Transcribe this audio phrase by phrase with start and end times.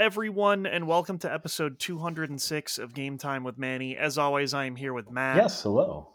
[0.00, 3.98] Everyone, and welcome to episode 206 of Game Time with Manny.
[3.98, 5.36] As always, I am here with Matt.
[5.36, 6.08] Yes, hello.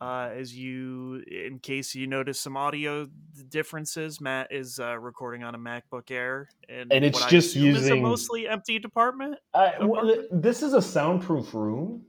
[0.00, 3.06] Uh, as you, in case you notice some audio
[3.50, 7.66] differences, Matt is uh, recording on a MacBook Air, and, And it's just is a
[7.66, 9.36] using- mostly empty department.
[9.52, 12.06] I, No w- th- this is a soundproof room.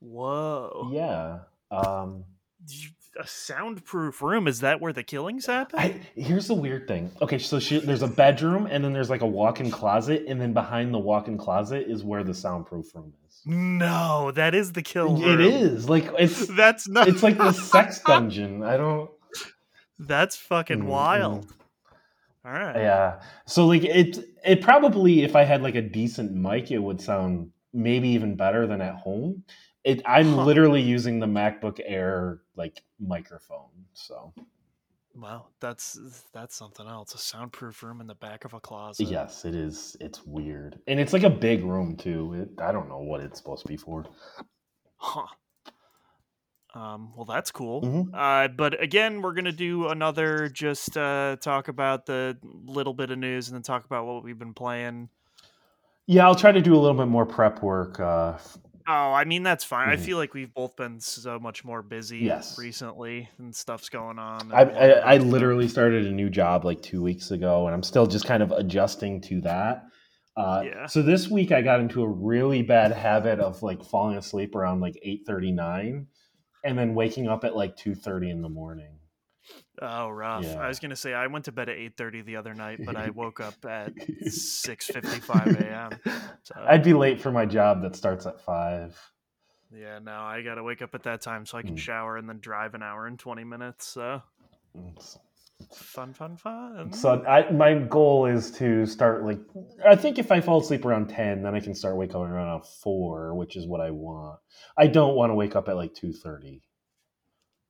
[0.00, 0.90] Whoa!
[0.92, 1.38] Yeah.
[1.70, 2.24] Um,
[2.68, 2.88] You-
[3.18, 4.46] A soundproof room?
[4.46, 5.78] Is that where the killings happen?
[5.78, 7.10] I, here's the weird thing.
[7.22, 10.52] Okay, so she, there's a bedroom, and then there's like a walk-in closet, and then
[10.52, 13.40] behind the walk-in closet is where the soundproof room is.
[13.46, 15.40] no, that is the kill room.
[15.40, 17.08] It is like it's That's not.
[17.08, 18.62] it's like the sex dungeon.
[18.62, 19.10] I don't.
[19.98, 21.46] That's fucking Mm, wild.
[22.44, 22.76] All right.
[22.76, 23.20] Yeah.
[23.46, 27.50] So like it it probably if I had like a decent mic, it would sound
[27.72, 29.42] maybe even better than at home.
[29.86, 30.44] It I'm Huh.
[30.44, 33.70] literally using the MacBook Air like microphone.
[33.94, 34.34] So
[35.14, 35.98] Well, that's
[36.32, 37.14] that's something else.
[37.14, 39.06] A soundproof room in the back of a closet.
[39.08, 39.96] yes, it is.
[40.00, 42.34] It's weird, and it's like a big room too.
[42.34, 44.04] It, I don't know what it's supposed to be for.
[44.96, 45.28] Huh.
[46.74, 47.82] Um, well, that's cool.
[47.82, 48.10] Mhm.
[48.12, 53.18] Uh, but again, we're gonna do another just uh, talk about the little bit of
[53.18, 55.08] news and then talk about what we've been playing.
[56.06, 57.98] Yeah, I'll try to do a little bit more prep work.
[57.98, 58.38] Uh,
[58.88, 59.88] Oh, I mean that's fine.
[59.88, 60.00] I Mhm.
[60.00, 62.56] feel like we've both been so much more busy Yes.
[62.58, 64.52] recently and stuff's going on.
[64.52, 68.06] I, I, I literally started a new job like two weeks ago, and I'm still
[68.06, 69.84] just kind of adjusting to that.
[70.36, 70.86] Uh, Yeah.
[70.86, 74.80] So this week I got into a really bad habit of like falling asleep around
[74.80, 76.06] like eight thirty nine,
[76.64, 78.95] and then waking up at like two thirty in the morning.
[79.82, 80.44] Oh, rough.
[80.44, 80.58] Yeah.
[80.60, 82.96] I was gonna say I went to bed at eight thirty the other night, but
[82.96, 83.92] I woke up at
[84.30, 85.90] six fifty five a.m.
[86.44, 88.98] So I'd be late for my job that starts at five.
[89.74, 91.78] yeah, no, I gotta wake up at that time so I can Mm.
[91.78, 93.86] shower and then drive an hour and twenty minutes.
[93.88, 94.22] So
[94.74, 95.18] It's-
[95.74, 96.92] fun, fun, fun.
[96.92, 99.40] So I, my goal is to start like
[99.86, 102.64] I think if I fall asleep around ten, then I can start waking up around
[102.82, 104.38] four, which is what I want.
[104.78, 106.62] I don't want to wake up at like two thirty.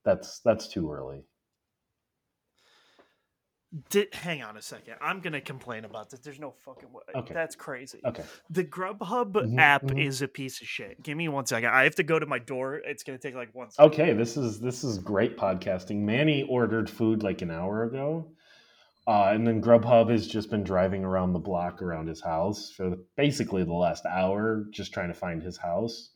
[0.05, 1.25] That's that's too early.
[3.89, 4.95] Di- hang on a second.
[5.01, 6.21] I'm gonna complain about this.
[6.21, 7.01] There's no fucking way.
[7.15, 7.33] Okay.
[7.33, 7.99] That's crazy.
[8.05, 8.23] Okay.
[8.49, 10.03] The Grubhub Mhm, app mhm.
[10.05, 11.03] is a piece of shit.
[11.03, 11.69] Give me one second.
[11.69, 12.75] I have to go to my door.
[12.75, 13.91] It's gonna take like one second.
[13.91, 15.97] Okay, this is this is great podcasting.
[15.97, 18.31] Manny ordered food like an hour ago,
[19.05, 22.89] uh, and then Grubhub has just been driving around the block around his house for
[22.89, 26.13] the, basically the last hour, just trying to find his house.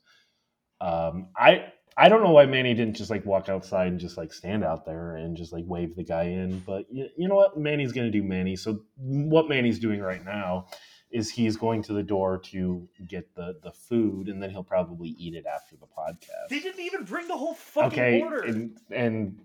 [0.80, 4.32] Um, I I don't know why Manny didn't just like walk outside and just like
[4.32, 7.58] stand out there and just like wave the guy in, but you, you know what?
[7.58, 8.56] Manny's gonna do Manny.
[8.56, 10.66] So what Manny's doing right now
[11.10, 15.10] is he's going to the door to get the the food, and then he'll probably
[15.18, 18.40] eat it after the podcast They didn't even bring the whole fucking okay order.
[18.42, 19.38] and, and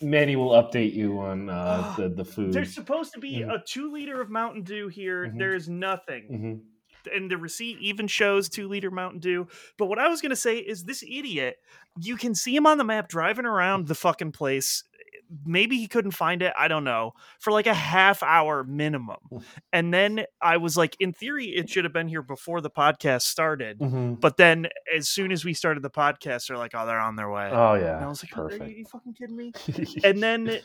[0.00, 3.52] manny will update you on uh, the, the food There's supposed to be Mhm.
[3.54, 5.26] a two liter of Mountain Dew here.
[5.26, 5.38] Mhm.
[5.38, 6.28] There's nothing.
[6.30, 6.60] Mhm.
[7.06, 9.48] And the receipt even shows two liter Mountain Dew.
[9.78, 11.56] But what I was gonna say is this idiot,
[11.98, 14.84] you can see him on the map driving around the fucking place.
[15.46, 16.52] Maybe he couldn't find it.
[16.58, 17.12] I don't know.
[17.38, 19.18] For like a half hour minimum.
[19.72, 23.22] And then I was like, in theory, it should have been here before the podcast
[23.22, 23.78] started.
[23.78, 24.20] Mhm.
[24.20, 27.30] But then as soon as we started the podcast, they're like, oh, they're on their
[27.30, 27.48] way.
[27.52, 29.52] oh and yeah I was like, are you fucking kidding me?
[30.04, 30.58] and then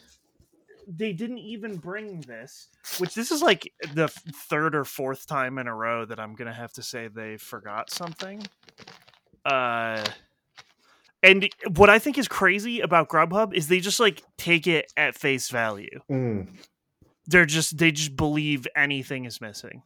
[0.87, 2.67] they didn't even bring this
[2.99, 6.53] which this is like the third or fourth time in a row that i'm gonna
[6.53, 8.41] have to say they forgot something.
[9.43, 10.03] Uh
[11.23, 15.15] and what i think is crazy about grubhub is they just like take it at
[15.15, 15.99] face value.
[16.09, 16.47] Mm.
[17.27, 19.83] they're just they just believe anything is missing.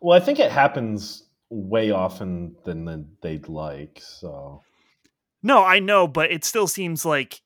[0.00, 4.62] Well i think it happens way often than than they'd like so.
[5.42, 7.40] No i know but it still seems like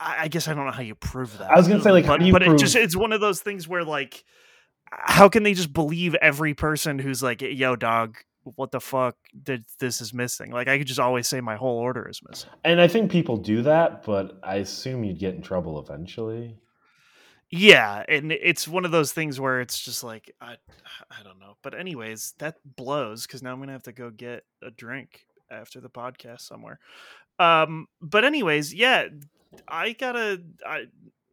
[0.00, 1.50] i, I guess i don't know how you prove that.
[1.50, 3.68] I was gonna say, like, how but, but it just it's one of those things
[3.68, 4.24] where like
[4.90, 8.16] how can they just believe every person who's like yo dog
[8.56, 9.16] what the fuck?
[9.42, 10.50] Did this is missing.
[10.50, 12.50] Like i could just always say my whole order is missing.
[12.62, 16.58] And i think people do that but i assume you'd get in trouble eventually.
[17.50, 20.56] Yeah and it's one of those things where it's just like i
[21.10, 21.56] i don't know.
[21.62, 25.80] But anyways that blows because now i'm gonna have to go get a drink after
[25.80, 26.78] the podcast somewhere.
[27.38, 29.08] Um but anyways yeah
[29.68, 30.84] i gotta i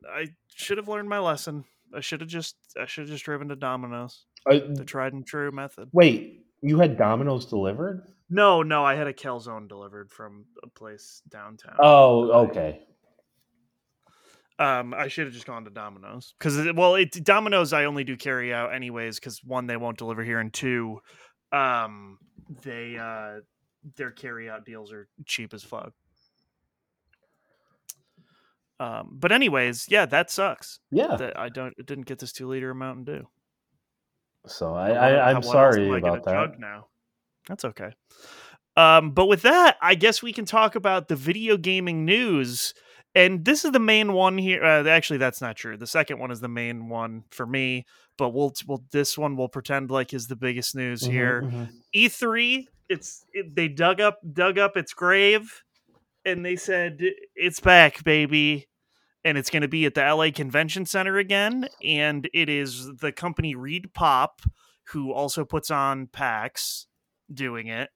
[0.10, 1.64] i should have learned my lesson.
[1.96, 5.26] I should have just i should have just driven to domino's Uh, the tried and
[5.26, 5.90] true method.
[5.94, 8.04] wait you had domino's delivered?
[8.30, 11.76] No no i had a calzone delivered from a place downtown.
[11.80, 12.82] Oh okay.
[14.60, 18.16] Um, I should have just gone to Domino's because well, it Domino's I only do
[18.16, 21.00] carry out anyways because one they won't deliver here and two,
[21.52, 22.20] um,
[22.62, 23.40] they uh
[23.98, 25.94] their carry out deals are cheap as fuck.
[28.82, 32.72] Um, but anyways, yeah, that sucks yeah that I don't didn't get this two liter
[32.72, 33.28] of Mountain Dew.
[34.48, 36.60] So I, I I'm sorry about that.
[36.60, 36.88] Now
[37.48, 37.92] that's okay.
[38.76, 42.74] Um, but with that, I guess we can talk about the video gaming news.
[43.14, 44.64] And this is the main one here.
[44.64, 45.78] Uh, actually, that's not true.
[45.78, 47.86] The second one is the main one for me.
[48.18, 51.42] But we'll, we'll this one we'll pretend like is the biggest news mm-hmm, here.
[51.44, 51.64] Mm-hmm.
[51.94, 52.66] E3.
[52.90, 55.62] It's it, they dug up dug up its grave,
[56.26, 57.00] and they said
[57.36, 58.68] it's back, baby
[59.24, 61.68] and it's going to be at the LA Convention Center again.
[61.84, 64.46] And it is the company ReedPop,
[64.90, 66.88] who also puts on PAX,
[67.32, 67.90] doing it.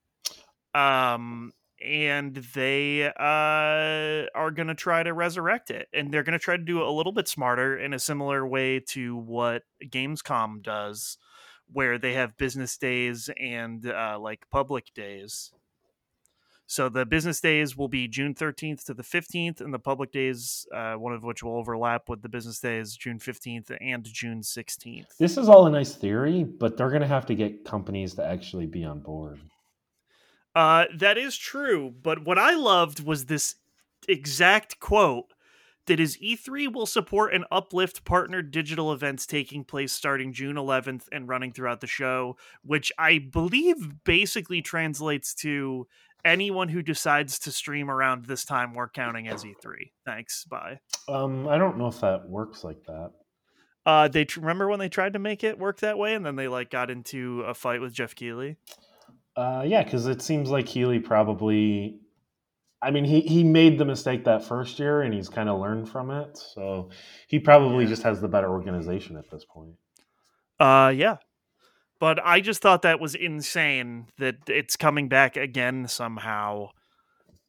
[0.74, 5.88] Um, and they uh, are going to try to resurrect it.
[5.94, 8.45] And they're going to try to do it a little bit smarter in a similar
[8.48, 11.18] way to what Gamescom does,
[11.72, 15.51] where they have business days and uh, like public days.
[16.67, 20.65] So the business days will be June 13th to the 15th, and the public days,
[20.73, 25.17] uh, one of which will overlap with the business days, June 15th and June 16th.
[25.19, 28.25] This is all a nice theory, but they're going to have to get companies to
[28.25, 29.39] actually be on board.
[30.56, 33.56] Uh, that is true, but what I loved was this
[34.07, 35.33] exact quote
[35.88, 41.03] that is E3 will support and uplift partner digital events taking place starting June 11th
[41.12, 45.88] and running throughout the show, which I believe basically translates to
[46.25, 49.92] anyone who decides to stream around this time we're counting as E3.
[50.06, 50.44] Thanks.
[50.45, 50.80] Bye.
[51.07, 53.12] Um, I don't know if that works like that.
[53.86, 56.36] Uh, they tr- remember when they tried to make it work that way, and then
[56.36, 58.57] they like got into a fight with Geoff Keighley.
[59.38, 62.00] Uh, yeah, because it seems like Keighley probably.
[62.81, 65.88] I mean, he he made the mistake that first year, and he's kind of learned
[65.88, 66.38] from it.
[66.38, 66.89] So
[67.27, 67.89] he probably yeah.
[67.92, 69.75] just has the better organization at this point.
[70.60, 71.18] Uh, yeah,
[72.00, 76.69] but I just thought that was insane that it's coming back again somehow.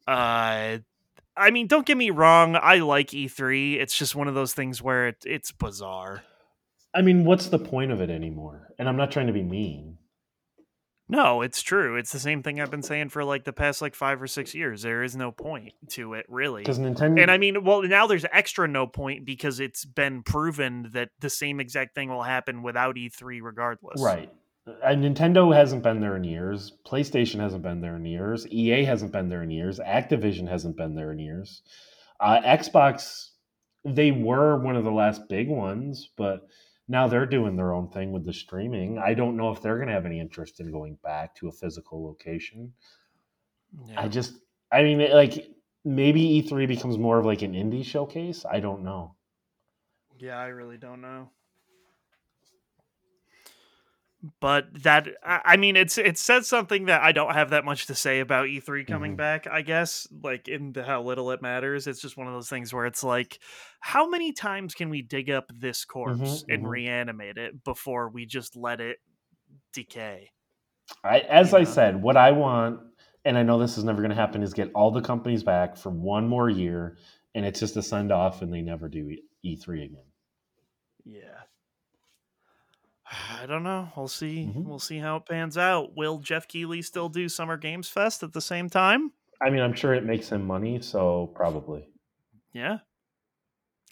[0.07, 0.79] Uh,
[1.35, 3.75] I mean, don't get me wrong, I like E3.
[3.75, 6.23] It's just one of those things where it, it's bizarre.
[6.93, 8.69] I mean, what's the point of it anymore?
[8.79, 9.97] And I'm not trying to be mean.
[11.09, 11.95] No, it's true.
[11.95, 14.53] It's the same thing I've been saying for like the past like five or six
[14.53, 14.81] years.
[14.81, 16.63] There is no point to it, really.
[16.63, 20.89] Because Nintendo, and I mean, well, now there's extra no point because it's been proven
[20.93, 24.01] that the same exact thing will happen without E3, regardless.
[24.01, 24.29] Right.
[24.83, 26.73] And Nintendo hasn't been there in years.
[26.85, 28.45] PlayStation hasn't been there in years.
[28.47, 29.79] EA hasn't been there in years.
[29.79, 31.61] Activision hasn't been there in years.
[32.19, 33.29] Uh, Xbox,
[33.85, 36.47] they were one of the last big ones, but
[36.87, 38.97] now they're doing their own thing with the streaming.
[38.97, 41.51] I don't know if they're going to have any interest in going back to a
[41.51, 42.73] physical location.
[43.87, 44.01] Yeah.
[44.01, 44.33] I just,
[44.71, 45.49] I mean, like
[45.83, 48.45] maybe E3 becomes more of like an indie showcase.
[48.49, 49.15] I don't know.
[50.17, 51.29] Yeah, I really don't know
[54.39, 57.95] but that I mean it's it says something that I don't have that much to
[57.95, 59.17] say about E3 coming mm-hmm.
[59.17, 61.87] back, I guess, like in the, how little it matters.
[61.87, 63.39] It's just one of those things where it's like
[63.79, 66.71] how many times can we dig up this corpse mm-hmm, and mm-hmm.
[66.71, 68.97] reanimate it before we just let it
[69.73, 70.31] decay?
[71.03, 71.69] I as you I know?
[71.69, 72.79] said, what I want
[73.25, 75.75] and I know this is never going to happen is get all the companies back
[75.75, 76.97] for one more year
[77.35, 79.15] and it's just a send off and they never do
[79.45, 80.03] E3 again.
[81.03, 81.46] Yeah.
[83.41, 83.89] I don't know.
[83.95, 84.47] We'll see.
[84.49, 84.67] Mm-hmm.
[84.67, 85.95] We'll see how it pans out.
[85.95, 89.11] Will Geoff Keighley still do Summer Games Fest at the same time?
[89.41, 91.87] I mean, I'm sure it makes him money, so probably.
[92.53, 92.79] Yeah.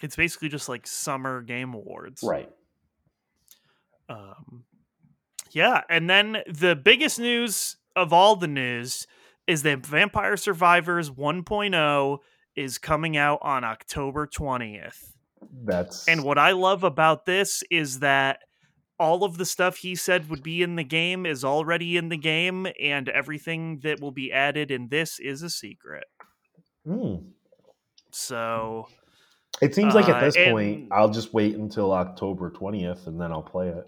[0.01, 2.23] It's basically just like Summer Game Awards.
[2.23, 2.49] Right.
[4.09, 4.65] Um
[5.51, 9.07] yeah, and then the biggest news of all the news
[9.47, 12.17] is that Vampire Survivors 1.0
[12.57, 15.13] is coming out on October 20th.
[15.63, 18.39] That's And what I love about this is that
[18.99, 22.17] all of the stuff he said would be in the game is already in the
[22.17, 26.05] game, and everything that will be added in this is a secret.
[26.87, 27.23] Mm.
[28.11, 28.87] So
[29.61, 33.19] it seems like at uh, this uh, point, I'll just wait until October 20th and
[33.19, 33.87] then I'll play it.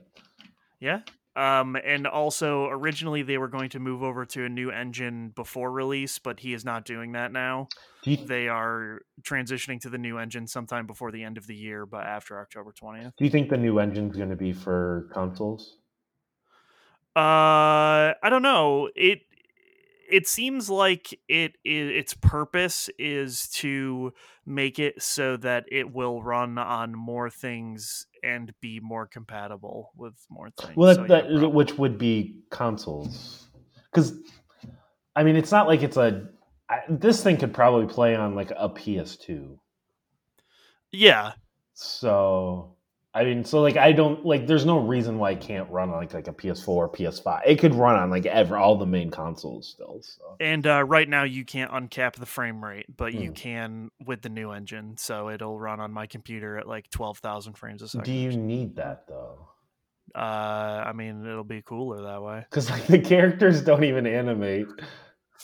[0.80, 1.02] Yeah.
[1.38, 5.72] Um, and also, originally they were going to move over to a new engine before
[5.72, 7.68] release, but he is not doing that now.
[8.04, 11.86] You, they are transitioning to the new engine sometime before the end of the year,
[11.86, 13.12] but after October 20th.
[13.18, 15.78] Do you think the new engine is going to be for consoles?
[17.16, 18.90] Uh, I don't know.
[18.96, 19.20] It
[20.10, 24.14] it seems like it, it its purpose is to
[24.46, 30.14] make it so that it will run on more things and be more compatible with
[30.30, 30.76] more things.
[30.76, 33.48] Well, so, that, yeah, which would be consoles,
[33.92, 34.14] because
[35.16, 36.30] I mean, it's not like it's a.
[36.70, 39.58] I, this thing could probably play on like a PS2.
[40.92, 41.34] Yeah.
[41.74, 42.77] So
[43.18, 44.46] I mean, so like I don't like.
[44.46, 47.42] There's no reason why it can't run on like like a PS4 or PS5.
[47.48, 50.00] It could run on like ever all the main consoles still.
[50.04, 50.36] So.
[50.40, 53.34] And uh, right now you can't uncap the frame rate, but you hmm.
[53.34, 54.98] can with the new engine.
[54.98, 58.06] So it'll run on my computer at like twelve thousand frames a second.
[58.06, 59.48] Do you need that though?
[60.14, 62.46] Uh, I mean, it'll be cooler that way.
[62.50, 64.68] Because like the characters don't even animate.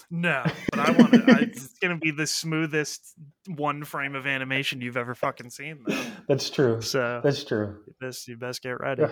[0.09, 1.23] No, but I want to.
[1.41, 3.13] it's gonna be the smoothest
[3.47, 5.83] one frame of animation you've ever fucking seen.
[5.88, 6.01] Though.
[6.27, 6.81] That's true.
[6.81, 7.77] So That's true.
[7.88, 9.03] you best you best get ready.
[9.03, 9.09] Yeah.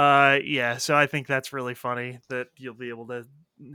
[0.00, 0.76] Uh, yeah.
[0.78, 3.24] So I think that's really funny that you'll be able to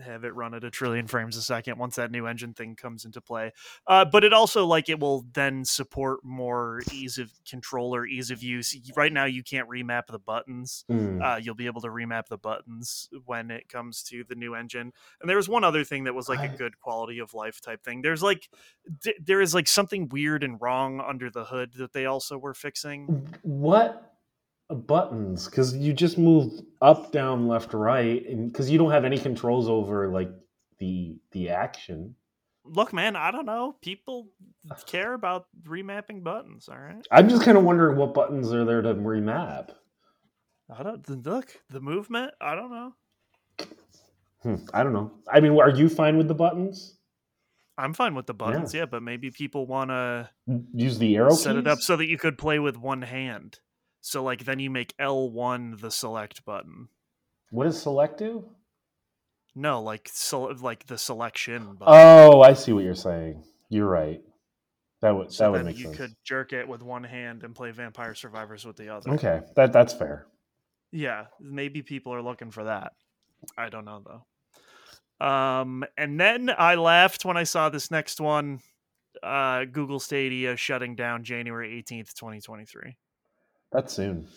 [0.04, 3.06] have it run at a trillion frames a second once that new engine thing comes
[3.06, 3.52] into play.
[3.88, 8.44] Uh, but it also like it will then support more ease of controller, ease of
[8.44, 8.76] use.
[8.96, 10.86] Right now, you can't remap the buttons.
[10.92, 11.22] Mm.
[11.22, 14.92] Uh, you'll be able to remap the buttons when it comes to the new engine.
[15.22, 17.84] And there was one other thing that was like a good quality of life type
[17.84, 18.02] thing.
[18.02, 18.50] There's like
[19.02, 22.54] d- there is like something weird and wrong under the hood that they also were
[22.54, 23.28] fixing.
[23.42, 24.09] what
[24.70, 25.46] buttons?
[25.46, 29.68] Because you just move up, down, left, right, and because you don't have any controls
[29.68, 30.32] over like
[30.80, 32.16] the the action.
[32.66, 33.78] Look, man, I don't know.
[33.82, 34.28] People
[34.86, 36.70] care about remapping buttons.
[36.70, 37.06] All right.
[37.12, 39.72] I'm just kind of wondering what buttons are there to remap.
[40.70, 42.32] I don't look the movement.
[42.40, 42.94] I don't know.
[44.44, 45.12] Hmm, I don't know.
[45.32, 46.96] I mean, are you fine with the buttons?
[47.78, 50.30] I'm fine with the buttons, yeah, but maybe people want to
[50.74, 53.60] Use the arrow set it up so that you could play with one hand.
[54.02, 56.90] So like then you make L1 the select button.
[57.52, 58.46] What does select do?
[59.56, 61.94] No, like so, like the selection button.
[61.94, 63.44] Oh, I see what you're saying.
[63.70, 64.22] You're right.
[65.02, 65.98] That would so that would make you sense.
[65.98, 69.12] could jerk it with one hand and play Vampire Survivors with the other.
[69.12, 70.28] Okay, that that's fair.
[70.92, 72.94] Yeah, maybe people are looking for that.
[73.58, 75.26] I don't know though.
[75.26, 78.60] Um, and then I laughed when I saw this next one.
[79.22, 82.98] Uh, Google Stadia shutting down January eighteenth, twenty twenty three.
[83.72, 84.28] That's soon.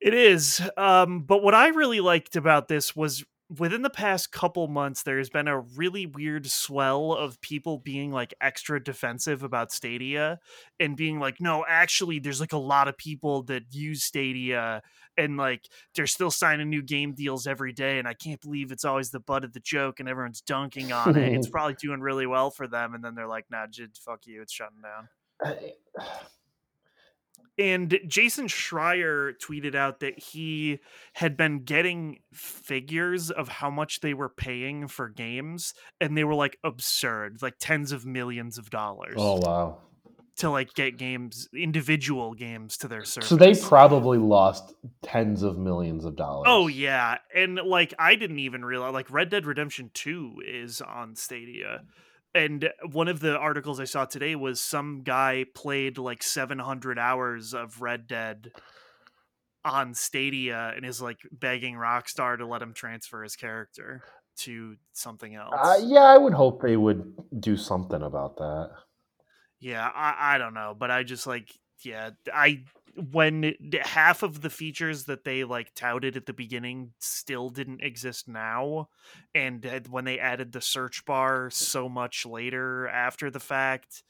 [0.00, 0.62] It is.
[0.76, 3.24] Um, but what I really liked about this was
[3.56, 8.34] within the past couple months, there's been a really weird swell of people being like
[8.40, 10.38] extra defensive about Stadia
[10.78, 14.82] and being like, no, actually, there's like a lot of people that use Stadia
[15.16, 17.98] and like they're still signing new game deals every day.
[17.98, 21.16] And I can't believe it's always the butt of the joke and everyone's dunking on
[21.16, 21.32] it.
[21.32, 22.94] It's probably doing really well for them.
[22.94, 24.42] And then they're like, nah, Jid, fuck you.
[24.42, 26.28] It's shutting down.
[27.58, 30.78] And Jason Schreier tweeted out that he
[31.14, 36.34] had been getting figures of how much they were paying for games, and they were
[36.34, 39.78] like absurd, like tens of millions of dollars Oh wow.
[40.36, 43.28] to like get games, individual games to their service.
[43.28, 46.46] So they probably lost tens of millions of dollars.
[46.48, 51.16] Oh yeah, and like I didn't even realize like Red Dead Redemption 2 is on
[51.16, 51.82] Stadia.
[52.38, 57.52] And one of the articles I saw today was some guy played like 700 hours
[57.52, 58.52] of Red Dead
[59.64, 64.04] on Stadia and is like begging Rockstar to let him transfer his character
[64.38, 65.52] to something else.
[65.52, 68.70] Uh, yeah, I would hope they would do something about that.
[69.58, 71.50] Yeah, I, I don't know, but I just like
[71.84, 72.62] yeah, I
[73.12, 78.28] when half of the features that they like touted at the beginning still didn't exist
[78.28, 78.88] now,
[79.34, 84.02] and when they added the search bar so much later after the fact,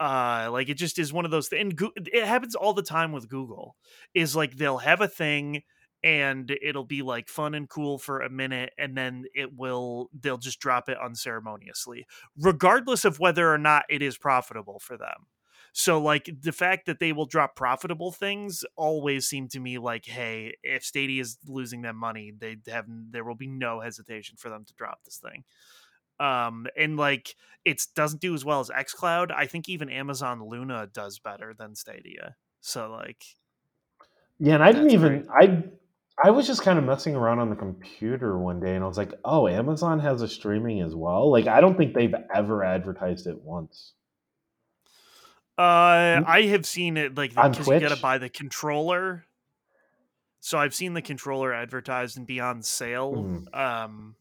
[0.00, 1.48] uh, like it just is one of those.
[1.48, 3.76] th- And Goo- it happens all the time with Google.
[4.14, 5.62] Is like they'll have a thing.
[6.04, 10.36] And it'll be like fun and cool for a minute, and then it will, they'll
[10.36, 15.26] just drop it unceremoniously regardless of whether or not it is profitable for them.
[15.72, 20.04] So like the fact that they will drop profitable things always seem to me like,
[20.06, 24.50] hey, if Stadia is losing them money, they have there will be no hesitation for
[24.50, 25.44] them to drop this thing.
[26.20, 29.32] Um and like it doesn't do as well as xCloud.
[29.32, 32.36] I think even Amazon Luna does better than Stadia.
[32.60, 33.24] So like
[34.38, 35.64] Yeah, and I didn't even I
[36.22, 38.98] I was just kind of messing around on the computer one day and I was
[38.98, 43.26] like, "Oh, Amazon has a streaming as well." Like I don't think they've ever advertised
[43.26, 43.94] it once.
[45.58, 49.24] Uh, I have seen it like On you got to buy the controller.
[50.40, 53.14] So I've seen the controller advertised and be on sale.
[53.14, 53.56] Mm.
[53.56, 54.16] Um,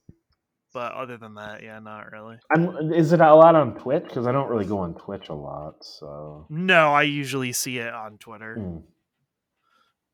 [0.74, 2.38] but other than that, yeah, not really.
[2.56, 4.04] I'm, is it a lot on Twitch?
[4.04, 5.76] Because I don't really go on Twitch a lot.
[5.82, 8.58] So No, I usually see it on Twitter.
[8.60, 8.84] Mm.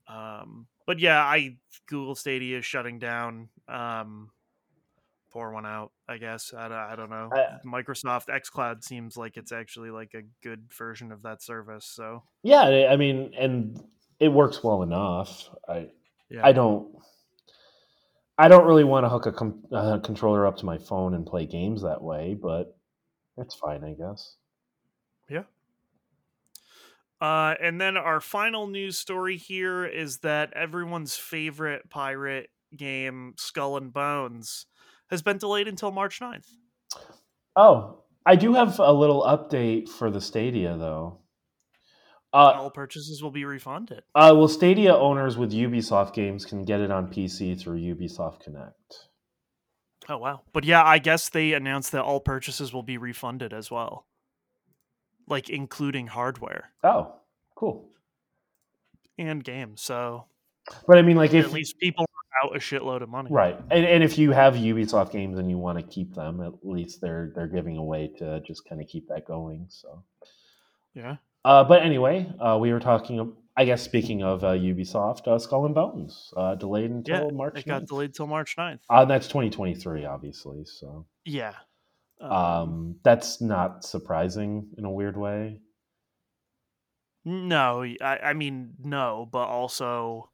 [0.08, 1.58] Um, but yeah, I
[1.88, 3.50] Google Stadia is shutting down.
[3.68, 4.32] Um,
[5.38, 6.52] pour one out, I guess.
[6.58, 7.30] I, don't- I don't know.
[7.32, 11.86] I- Microsoft XCloud seems like it's actually like a good version of that service.
[11.86, 13.80] So yeah, I mean, and
[14.20, 15.48] it works well enough.
[15.70, 15.90] I
[16.32, 16.88] yeah, I don't.
[18.40, 21.24] I don't really want to hook a com- uh, controller up to my phone and
[21.26, 22.76] play games that way, but
[23.38, 24.36] it's fine, I guess.
[25.30, 25.44] Yeah.
[27.22, 33.76] Uh, and then our final news story here is that everyone's favorite pirate game, Skull
[33.78, 34.68] and Bones,
[35.10, 36.48] has been delayed until March 9th.
[37.56, 41.20] Oh, I do have a little update for the Stadia though.
[42.34, 44.04] Uh, All purchases will be refunded.
[44.14, 49.08] uh, well, Stadia owners with Ubisoft games can get it on PC through Ubisoft Connect.
[50.10, 50.42] Oh wow.
[50.54, 54.06] But yeah, I guess they announced that all purchases will be refunded as well.
[55.28, 57.16] Like including hardware Oh,
[57.56, 57.90] cool.
[59.18, 59.82] and games.
[59.82, 60.26] So
[60.86, 62.06] But I mean, like, at if least people
[62.44, 63.30] out a shitload of money.
[63.32, 66.54] right, and, and if you have Ubisoft games and you want to keep them, at
[66.64, 69.66] least they're they're giving away to just kind of keep that going.
[69.70, 70.04] So,
[70.94, 71.18] Yeah.
[71.46, 73.34] uh, but anyway, uh, we were talking.
[73.60, 77.58] I guess speaking of uh, Ubisoft, uh, Skull and Bones uh, delayed until Yeah, March.
[77.58, 77.88] It got 9th.
[77.88, 78.82] delayed till March 9th.
[78.88, 80.64] Uh, that's 2023, obviously.
[80.66, 81.54] So, Yeah.
[82.22, 85.62] Um, um, that's not surprising in a weird way.
[87.26, 90.30] no, I, I mean no, but also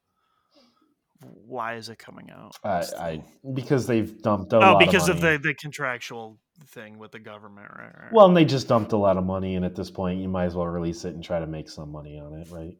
[1.45, 2.55] why is it coming out?
[2.63, 2.83] I.
[2.99, 6.39] I because they've dumped a oh, because of, of, the the contractual
[6.69, 7.85] thing with the government, right?
[7.85, 8.13] right, right.
[8.13, 10.45] Well, and they just dumped a lot of money, and at this point, you might
[10.45, 12.77] as well release it and try to make some money on it, right?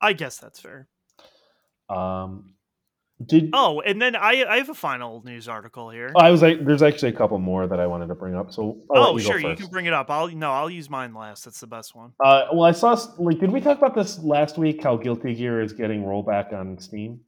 [0.00, 0.88] I guess that's fair.
[1.88, 2.54] Um,
[3.26, 6.12] did Oh, and then I I have a final news article here.
[6.16, 8.52] I was like, there's actually a couple more that I wanted to bring up.
[8.52, 10.10] So I'll oh, you sure, you can bring it up.
[10.10, 11.44] I'll no, I'll use mine last.
[11.44, 12.12] That's the best one.
[12.24, 14.82] Uh, well, I saw like, did we talk about this last week?
[14.82, 17.20] How Guilty Gear is getting rollback on Steam?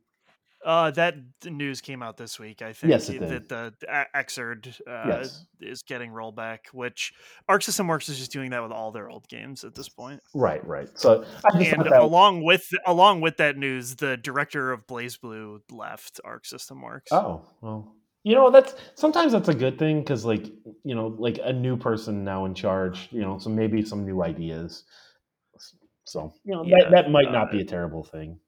[0.65, 2.63] Uh, that news came out this week.
[2.63, 3.75] I think Yes, that the
[4.15, 5.45] Xrd uh, Yes.
[5.61, 7.13] is getting rollback, which
[7.49, 10.21] Arc System Works is just doing that with all their old games at this point.
[10.35, 10.89] Right, right.
[10.99, 16.81] So And along with along with that news, the director of BlazBlue left Arc System
[16.81, 17.11] Works.
[17.13, 20.47] oh well, you know that's sometimes that's a good thing because like
[20.83, 24.23] you know like a new person now in charge, you know, so maybe some new
[24.23, 24.85] ideas.
[26.05, 28.39] So you know Yeah, that that might not uh, be a terrible thing.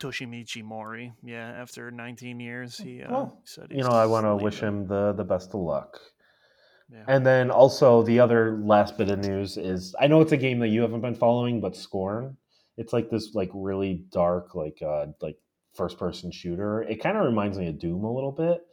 [0.00, 1.12] Toshimichi Mori.
[1.22, 4.86] Yeah, after 19 years, he uh, Well, said You know, I want to wish him
[4.86, 6.00] the the best of luck.
[6.90, 7.04] Yeah.
[7.06, 10.58] And then also the other last bit of news is I know it's a game
[10.60, 12.36] that you haven't been following, but Scorn.
[12.76, 15.36] It's like this like really dark like uh like
[15.74, 16.82] first person shooter.
[16.82, 18.66] It kind of reminds me of Doom a little bit.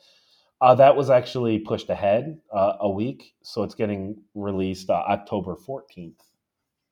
[0.59, 5.55] Uh, that was actually pushed ahead uh, a week, so it's getting released uh, October
[5.55, 6.19] fourteenth,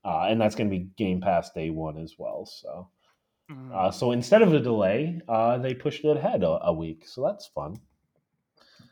[0.03, 2.45] uh, and that's going to be Game Pass day one as well.
[2.45, 2.89] So.
[3.73, 7.23] Uh, so instead of a delay, uh, they pushed it ahead a, a week, so
[7.23, 7.79] that's fun.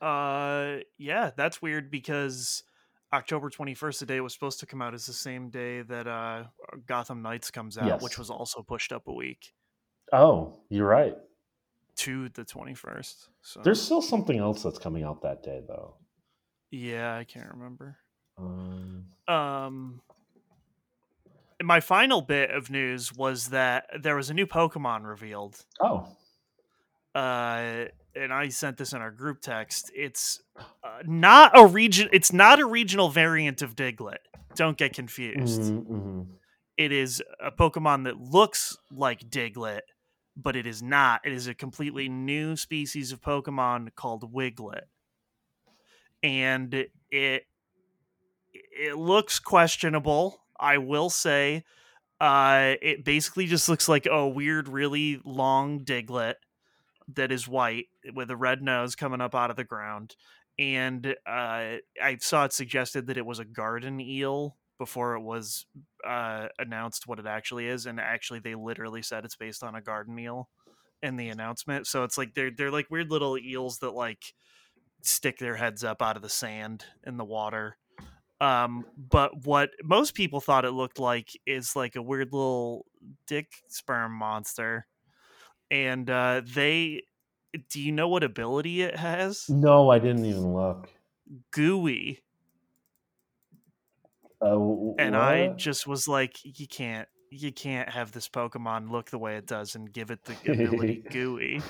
[0.02, 2.63] Uh, yeah, that's weird because
[3.13, 6.08] October 21st, the day it was supposed to come out, is the same day that
[6.08, 6.44] uh,
[6.88, 9.54] Gotham Knights comes out, which was also pushed up a week
[10.12, 11.16] Oh, you're right.
[11.98, 13.28] to the 21st.
[13.42, 15.96] So There's still something else that's coming out that day, though.
[16.72, 17.98] yeah, I can't remember.
[18.38, 20.02] Um, Um,
[21.63, 25.65] my final bit of news was that there was a new Pokemon revealed.
[25.82, 26.08] oh,
[27.15, 29.91] uh, and I sent this in our group text.
[29.95, 32.10] It's uh, not a region.
[32.12, 34.17] It's not a regional variant of Diglett.
[34.56, 35.62] Don't get confused.
[35.62, 36.28] mhm, mhm.
[36.78, 39.82] It is a Pokemon that looks like Diglett,
[40.36, 41.21] but it is not.
[41.23, 44.86] It is a completely new species of Pokemon called Wiglet,
[46.23, 46.73] and
[47.12, 47.43] it
[48.52, 50.42] it looks questionable.
[50.63, 51.63] I will say,
[52.21, 56.36] uh, it basically just looks like a weird, really long Diglett
[57.15, 60.15] that is white with a red nose coming up out of the ground.
[60.58, 65.65] And uh, I saw it suggested that it was a garden eel before it was
[66.08, 67.86] uh, announced what it actually is.
[67.86, 70.49] And actually, they literally said it's based on a garden eel
[71.02, 71.88] in the announcement.
[71.88, 74.34] So it's like they're they're like weird little eels that like
[75.02, 77.78] stick their heads up out of the sand in the water.
[78.43, 82.86] Um, but what most people thought it looked like is like a weird little
[83.25, 84.86] dick sperm monster.
[85.71, 87.03] And uh, they,
[87.69, 89.45] do you know what ability it has?
[89.47, 90.89] No, I didn't even look.
[91.51, 92.19] Gooey.
[94.41, 94.60] Uh,
[94.99, 99.38] And I just was like, you can't, you can't have this Pokemon look the way
[99.38, 101.62] it does and give it the ability Gooey.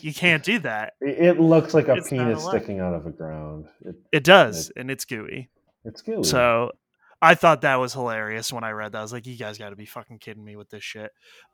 [0.00, 0.94] You can't do that.
[1.02, 3.66] It looks like a It's penis sticking out of the ground.
[3.82, 5.50] It, It does, and it's Gooey.
[5.84, 6.24] It's gooey.
[6.24, 6.72] So
[7.20, 8.98] I thought that was hilarious when I read that.
[8.98, 11.10] I was like, you guys got to be fucking kidding me with this shit.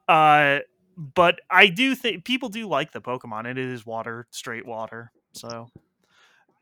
[0.08, 0.60] Uh,
[0.96, 3.48] but I do think people do like the Pokemon.
[3.48, 5.12] and It is water, straight water.
[5.32, 5.68] So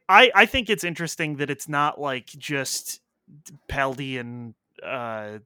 [0.09, 3.01] I I think it's interesting that it's not like just
[3.69, 5.39] Paldean uh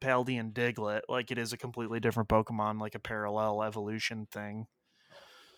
[0.00, 4.66] Paldean Diglett like it is a completely different Pokemon, like a parallel evolution thing.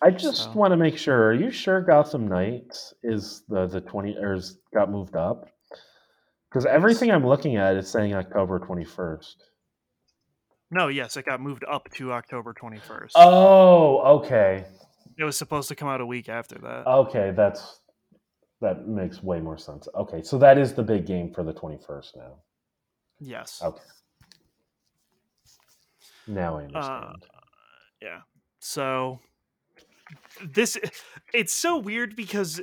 [0.03, 1.29] I just so- want to make sure.
[1.29, 5.49] Are you sure Gotham Knights is the the twenty or is, got moved up?
[6.51, 9.43] Because everything I'm looking at is saying October twenty first.
[10.71, 13.13] No, yes, it got moved up to October 21st.
[13.15, 14.65] Oh, okay,
[15.17, 16.87] it was supposed to come out a week after that.
[16.89, 17.33] okay.
[17.37, 17.81] That's
[18.61, 19.87] that makes way more sense.
[19.95, 22.37] Okay, so that is the big game for the twenty first now.
[23.21, 23.61] yes.
[23.63, 23.83] Okay.
[26.27, 27.05] Now I understand.
[27.33, 27.41] Uh,
[28.03, 28.19] yeah.
[28.59, 29.21] So
[30.45, 30.79] this
[31.33, 32.61] it's so weird because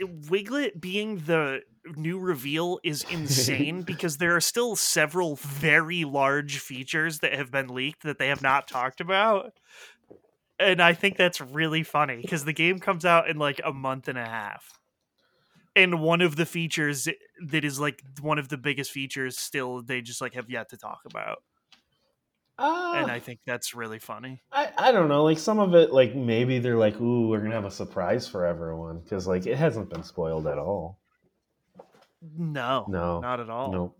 [0.00, 1.62] Wiglet being the
[1.96, 7.68] new reveal is insane because there are still several very large features that have been
[7.68, 9.52] leaked that they have not talked about.
[10.60, 14.08] And I think that's really funny because the game comes out in like a month
[14.08, 14.72] and a half.
[15.76, 17.08] And one of the features
[17.46, 20.76] that is like one of the biggest features still they just like have yet to
[20.76, 21.42] talk about.
[22.58, 24.42] Uh, And I think that's really funny.
[24.50, 25.22] I, I don't know.
[25.24, 28.44] Like some of it, like maybe they're like, "Ooh, we're gonna have a surprise for
[28.46, 30.98] everyone," because like it hasn't been spoiled at all.
[32.36, 33.72] No, No, not at all.
[33.72, 33.94] no.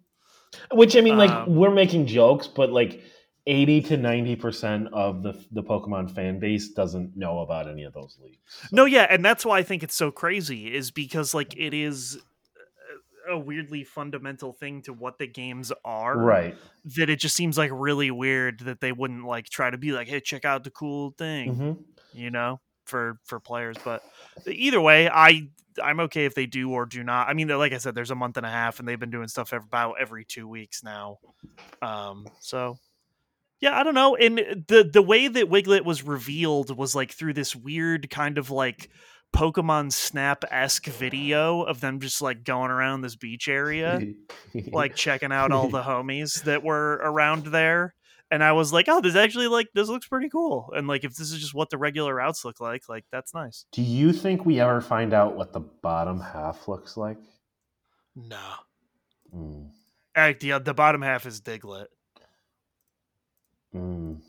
[0.72, 3.02] Which I mean, like Um, we're making jokes, but like
[3.46, 7.92] eighty to ninety percent of the the Pokemon fan base doesn't know about any of
[7.92, 8.66] those leaks.
[8.72, 12.18] No, yeah, and that's why I think it's so crazy is because like it is
[13.28, 16.16] a weirdly fundamental thing to what the games are.
[16.18, 16.56] Right.
[16.96, 20.08] That it just seems like really weird that they wouldn't like try to be like,
[20.08, 21.72] "Hey, check out the cool thing," hmm
[22.12, 23.78] you know, for for players.
[23.78, 24.02] But
[24.46, 25.48] either way, I
[25.82, 27.28] I'm okay if they do or do not.
[27.28, 29.28] I mean, like I said, there's a month and a half, and they've been doing
[29.28, 31.18] stuff about every two weeks now.
[31.82, 32.78] Um, so
[33.60, 34.16] yeah, I don't know.
[34.16, 34.38] And
[34.68, 38.88] the the way that Wiglet was revealed was like through this weird kind of like
[39.32, 44.00] Pokemon Snap esque video of them just like going around this beach area,
[44.72, 47.94] like checking out all the homies that were around there.
[48.30, 50.70] And I was like, oh, this actually like this looks pretty cool.
[50.74, 53.64] And like if this is just what the regular routes look like, like that's nice.
[53.72, 57.18] Do you think we ever find out what the bottom half looks like?
[58.14, 58.36] No.
[59.34, 59.70] Mm.
[60.14, 61.86] Act the the bottom half is Diglett.
[63.74, 64.20] Mm.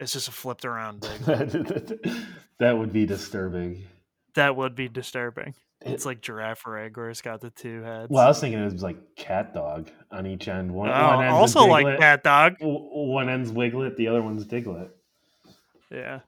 [0.00, 2.26] It's just a flipped around Diglett.
[2.58, 3.84] that would be disturbing.
[4.38, 5.54] That would be disturbing.
[5.80, 8.06] It's like Girafarig where it's got the two heads.
[8.08, 10.72] Well, I was thinking it was like cat dog on each end.
[10.72, 12.54] One, Oh, one also like Cat Dog.
[12.60, 14.90] One end's Wiglet, the other one's Diglett.
[15.90, 16.20] Yeah.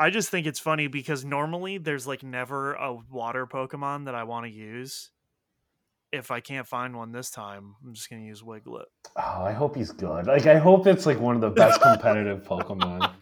[0.00, 4.24] I just think it's funny because normally there's like never a water Pokemon that I
[4.24, 5.10] want to use.
[6.10, 8.86] If I can't find one this time, I'm just gonna use Wiglet.
[9.16, 10.26] Oh, I hope he's good.
[10.26, 13.12] Like, I hope it's like one of the best competitive Pokemon.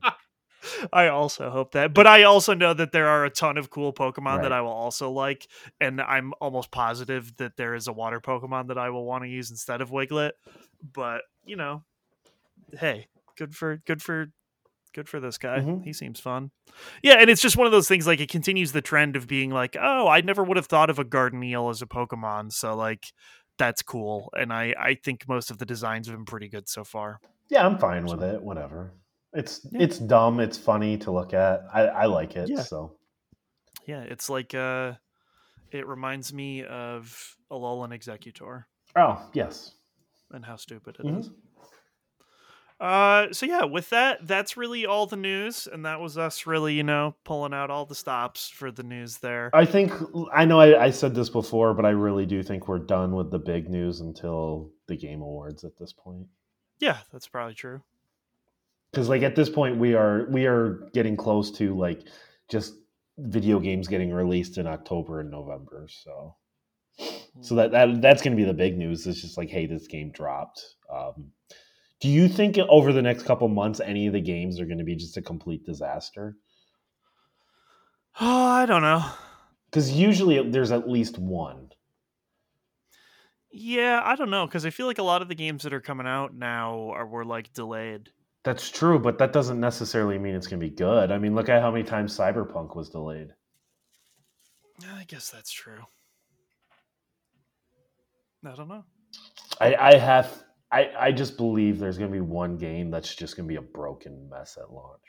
[0.92, 3.92] I also hope that, but I also know that there are a ton of cool
[3.92, 5.46] Pokemon that I will also like,
[5.80, 9.28] and I'm almost positive that there is a water Pokemon that I will want to
[9.28, 10.32] use instead of Wiglet.
[10.92, 11.84] But you know,
[12.78, 14.26] hey, good for good for
[14.94, 15.58] good for this guy.
[15.60, 15.84] Mhm.
[15.84, 16.50] He seems fun.
[17.02, 18.06] Yeah, and it's just one of those things.
[18.06, 20.98] Like it continues the trend of being like, oh, I never would have thought of
[20.98, 23.06] a garden eel as a Pokemon, so like
[23.58, 24.30] that's cool.
[24.36, 27.20] And I I think most of the designs have been pretty good so far.
[27.48, 28.42] Yeah, I'm fine with it.
[28.42, 28.92] Whatever.
[29.36, 29.82] It's Yeah.
[29.82, 30.40] it's dumb.
[30.40, 31.62] It's funny to look at.
[31.72, 32.48] I, I like it.
[32.48, 32.62] Yeah.
[32.62, 32.96] So
[33.86, 34.94] Yeah, it's like uh
[35.70, 38.64] it reminds me of a Alolan Exeggutor
[38.96, 39.72] oh yes.
[40.32, 41.28] and how stupid it is.
[41.28, 41.34] Mhm.
[42.78, 46.74] Uh so yeah, with that, that's really all the news, and that was us really,
[46.74, 49.48] you know, pulling out all the stops for the news there.
[49.54, 49.92] I think
[50.30, 53.30] I know I, I said this before, but I really do think we're done with
[53.30, 56.26] the big news until the Game Awards at this point.
[56.78, 57.80] yeah, that's probably true.
[58.96, 62.08] Because like at this point we are we are getting close to like
[62.48, 62.72] just
[63.18, 65.86] video games getting released in October and November.
[65.90, 66.34] So
[67.42, 69.06] so that, that that's going to be the big news.
[69.06, 70.64] It's just like hey, this game dropped.
[70.90, 71.32] Um,
[72.00, 74.84] do you think over the next couple months any of the games are going to
[74.84, 76.34] be just a complete disaster?
[78.18, 79.04] Oh, I don't know.
[79.66, 81.68] Because usually there's at least one.
[83.52, 85.82] Yeah, I don't know because I feel like a lot of the games that are
[85.82, 88.08] coming out now are were like delayed.
[88.46, 91.10] That's true, but that doesn't necessarily mean it's going to be good.
[91.10, 93.30] I mean, look at how many times Cyberpunk was delayed.
[94.88, 95.80] I guess that's true.
[98.46, 98.84] I don't know.
[99.60, 103.36] I, I have, I, I just believe there's going to be one game that's just
[103.36, 105.00] going to be a broken mess at launch.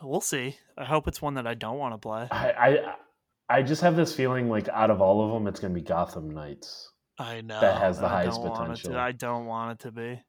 [0.00, 0.56] We'll see.
[0.78, 2.26] I hope it's one that I don't want to play.
[2.30, 2.94] I, I,
[3.58, 5.84] I just have this feeling like out of all of them, it's going to be
[5.86, 6.90] Gotham Knights.
[7.18, 8.92] I know that has the I highest don't want it potential.
[8.92, 10.22] to- I don't want it to be.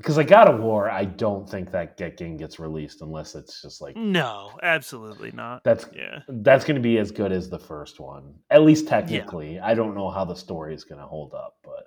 [0.00, 3.60] Because like God of War, I don't think that get game gets released unless it's
[3.60, 5.62] just like No, absolutely not.
[5.62, 9.60] that's Yeah, that's going to be as good as the first one, at least technically.
[9.60, 11.84] I don't know how the story is going to hold up, but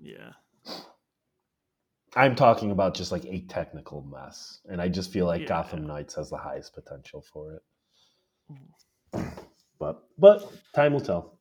[0.00, 0.32] yeah.
[2.16, 5.46] I'm talking about just like a technical mess, and I just feel like Yeah.
[5.48, 7.62] Gotham Knights has the highest potential for it.
[9.14, 9.46] Mm.
[9.78, 11.38] But but time will tell.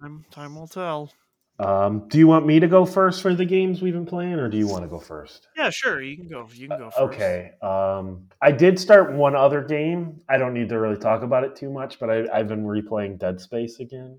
[0.00, 1.10] Time, time will tell.
[1.58, 4.48] Um, do you want me to go first for the games we've been playing, or
[4.48, 5.46] do you want to go first?
[5.56, 6.02] Yeah, sure.
[6.02, 6.48] You can go.
[6.52, 6.98] You can go first.
[6.98, 7.52] Okay.
[7.62, 10.20] Um, I did start one other game.
[10.28, 13.18] I don't need to really talk about it too much, but I, I've been replaying
[13.18, 14.18] Dead Space again.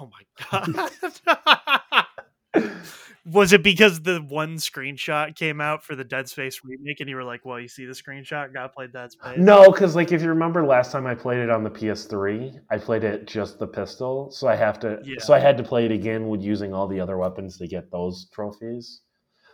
[0.00, 0.88] Oh my
[1.74, 2.06] god.
[3.30, 7.16] Was it because the one screenshot came out for the Dead Space remake, and you
[7.16, 8.52] were like, "Well, you see the screenshot?
[8.52, 11.38] God played play Dead Space." No, because like if you remember last time I played
[11.38, 14.98] it on the PS3, I played it just the pistol, so I have to.
[15.04, 15.16] Yeah.
[15.20, 17.90] So I had to play it again with using all the other weapons to get
[17.90, 19.02] those trophies.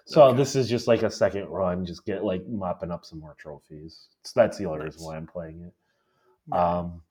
[0.06, 0.36] So Okay.
[0.36, 4.08] this is just like a second run, just get like mopping up some more trophies.
[4.22, 5.74] So that's the only reason why I'm playing it.
[6.48, 6.78] Yeah.
[6.78, 7.02] Um,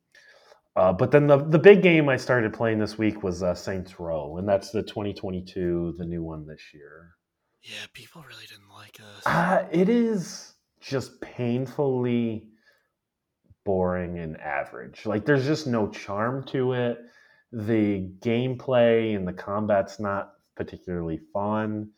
[0.75, 3.99] uh, but then the the big game I started playing this week was uh, Saints
[3.99, 7.15] Row, and that's the 2022, the new one this year.
[7.63, 9.25] yeah, people really didn't like this.
[9.25, 12.47] Uh, it is just painfully
[13.63, 15.05] boring and average.
[15.05, 16.99] Like there's just no charm to it.
[17.51, 21.89] The gameplay and the combat's not particularly fun.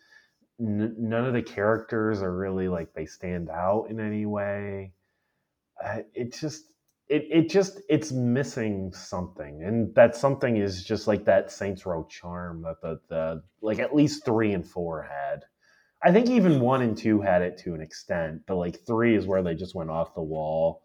[0.60, 4.94] N- none of the characters are really like they stand out in any way.
[5.84, 6.64] Uh, it just
[7.10, 12.06] it it just it's missing something, and that something is just like that Saints Row
[12.10, 15.44] charm that the the like at least three and four had.
[16.04, 19.26] I think even one and two had it to an extent, but like three is
[19.26, 20.82] where they just went off the wall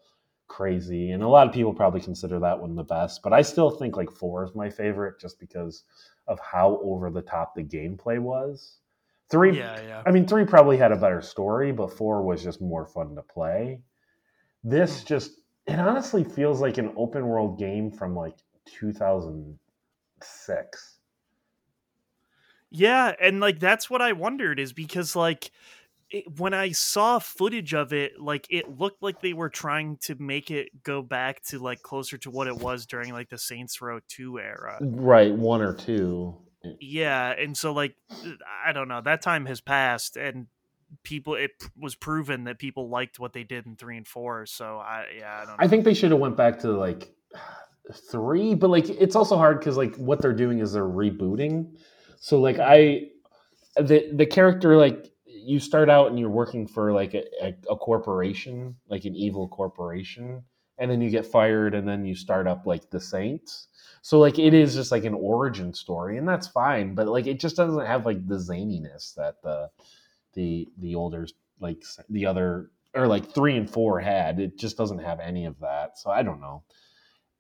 [0.49, 1.11] crazy.
[1.11, 3.97] And a lot of people probably consider that one the best, but I still think
[3.97, 5.85] like four is my favorite just because
[6.27, 8.79] of how over the top the gameplay was.
[9.31, 10.03] Three, yeah, yeah.
[10.07, 13.23] I mean, three probably had a better story, but four was just more fun to
[13.23, 13.81] play.
[14.65, 15.07] This Hmm.
[15.07, 15.33] just,
[15.67, 20.99] it honestly feels like an open world game from like 2006.
[22.75, 25.51] Yeah, and like that's what I wondered is because like
[26.11, 30.15] it, when I saw footage of it, like it looked like they were trying to
[30.15, 33.81] make it go back to like closer to what it was during like the Saints
[33.81, 34.79] Row 2 era.
[34.81, 36.37] Right, one or two.
[36.81, 37.95] Yeah, and so like
[38.67, 40.47] I don't know, that time has passed and
[41.03, 44.79] people it was proven that people liked what they did in 3 and 4, so
[44.79, 45.57] I yeah, I don't know.
[45.59, 47.15] I think they should have went back to like
[48.11, 51.77] three, but like it's also hard because like what they're doing is they're rebooting.
[52.21, 53.09] So like I,
[53.77, 57.77] the the character like you start out and you're working for like a, a, a
[57.77, 60.43] corporation, like an evil corporation,
[60.79, 63.69] and then you get fired, and then you start up like the Saints.
[64.03, 66.95] So like it is just like an origin story, and that's fine.
[66.95, 69.71] But like it just doesn't have like the zaniness that the
[70.35, 71.27] the the older
[71.61, 74.39] like the other or like three and four had.
[74.41, 75.99] It just doesn't have any of that.
[75.99, 76.65] So I don't know.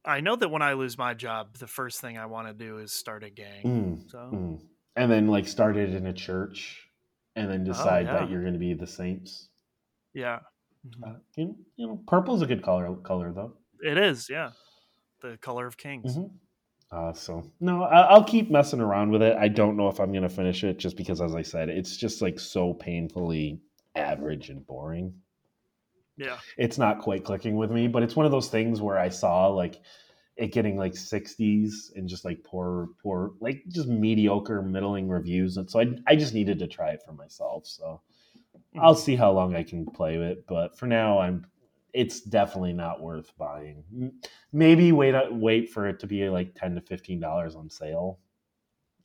[0.04, 2.78] I know that when I lose my job, the first thing I want to do
[2.78, 3.62] is start a gang.
[3.64, 4.60] Mm, So mm.
[4.96, 6.86] And then like start it in a church,
[7.36, 8.18] and then decide Oh, yeah.
[8.20, 9.48] that you're going to be the Saints.
[10.12, 10.40] yeah.
[10.86, 11.02] Mhm.
[11.16, 13.56] Uh, you, know, you know, purple's a good color color though.
[13.80, 14.50] It is, yeah.
[15.20, 16.16] The color of kings.
[16.16, 16.30] Mhm.
[16.92, 19.36] Uh, so no, I, I'll keep messing around with it.
[19.36, 21.96] I don't know if I'm going to finish it, just because, as I said, it's
[21.96, 23.60] just like so painfully
[23.96, 25.14] average and boring.
[26.18, 26.36] Yeah.
[26.58, 29.48] it's not quite clicking with me, but it's one of those things where I saw
[29.48, 29.80] like
[30.36, 35.56] it getting like 60s and just like poor, poor, like just mediocre, middling reviews.
[35.56, 37.66] And so I, I just needed to try it for myself.
[37.66, 38.02] So
[38.78, 40.46] I'll see how long I can play it.
[40.46, 41.46] But for now, I'm,
[41.92, 44.12] it's definitely not worth buying.
[44.52, 48.18] Maybe wait, wait for it to be like 10 to $15 on sale.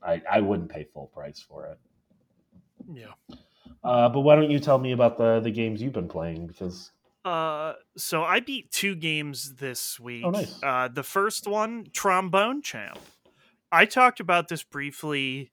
[0.02, 1.80] I, I wouldn't pay full price for it.
[2.94, 3.36] Yeah.
[3.84, 6.48] Uh, but why don't you tell me about the, the games you've been playing?
[6.48, 6.92] Because
[7.26, 10.24] Uh, so I beat two games this week.
[10.26, 10.60] Oh, nice.
[10.64, 13.00] Uh, the first one, Trombone Champ.
[13.72, 15.52] I talked about this briefly.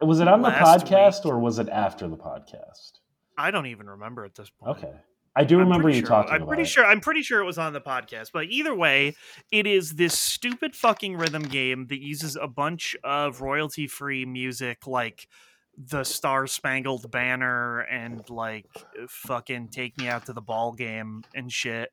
[0.00, 1.32] was it on the podcast week.
[1.32, 2.92] or was it after the podcast?
[3.36, 4.78] I don't even remember at this point.
[4.78, 4.94] Okay.
[5.36, 6.68] I do remember you sure- talking I'm about pretty it.
[6.68, 6.84] sure.
[6.84, 8.30] I'm pretty sure it was on the podcast.
[8.32, 9.14] But either way,
[9.52, 15.28] it is this stupid fucking rhythm game that uses a bunch of royalty-free music, like
[15.76, 18.64] the Star Spangled Banner and like
[19.08, 21.92] fucking Take Me Out to the Ball Game and shit,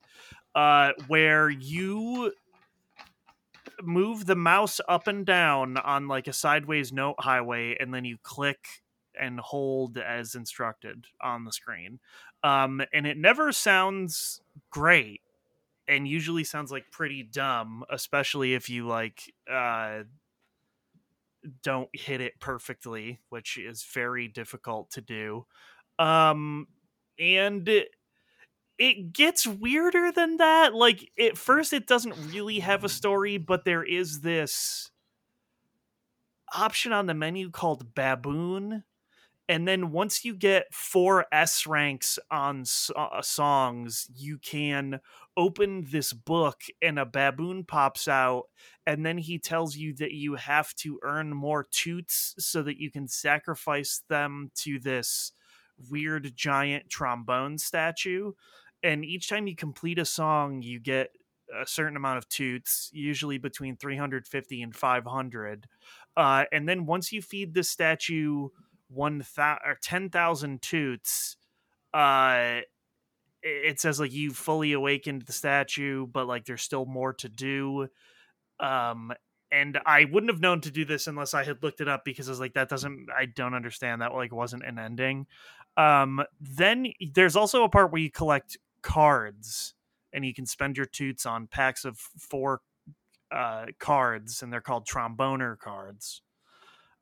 [0.55, 2.31] uh, where you
[3.81, 8.17] move the mouse up and down on like a sideways note highway, and then you
[8.23, 8.67] click
[9.19, 11.99] and hold as instructed on the screen
[12.43, 15.21] um, and it never sounds great
[15.87, 20.03] and usually sounds like pretty dumb especially if you like uh
[21.61, 25.45] don't hit it perfectly which is very difficult to do.
[25.99, 26.67] Um
[27.19, 27.89] and it,
[28.79, 30.73] it gets weirder than that.
[30.73, 34.89] Like at first it doesn't really have a story but there is this
[36.55, 38.83] option on the menu called baboon
[39.49, 42.63] and then once you get four S ranks on
[42.95, 44.99] uh, songs, you can
[45.35, 48.43] open this book and a baboon pops out,
[48.85, 52.89] and then he tells you that you have to earn more toots so that you
[52.89, 55.33] can sacrifice them to this
[55.89, 58.31] weird giant trombone statue.
[58.81, 61.09] And each time you complete a song, you get
[61.53, 65.67] a certain amount of toots, usually between 350 and 500.
[66.15, 68.49] Uh, and then once you feed the statue
[68.93, 71.37] one thousand or 10,000 toots,
[71.93, 72.59] uh,
[73.41, 77.87] it says like you fully awakened the statue, but like there's still more to do.
[78.59, 79.11] Um,
[79.51, 82.27] and I wouldn't have known to do this unless I had looked it up because
[82.27, 85.27] I was like, that doesn't, I don't understand that like wasn't an ending.
[85.77, 89.73] Um, then there's also a part where you collect cards
[90.13, 92.61] and you can spend your toots on packs of four
[93.31, 96.21] uh, cards, and they're called tromboner cards.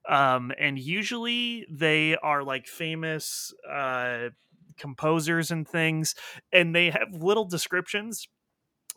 [0.07, 4.29] Um, and usually they are like famous uh,
[4.77, 6.15] composers and things,
[6.51, 8.27] and they have little descriptions.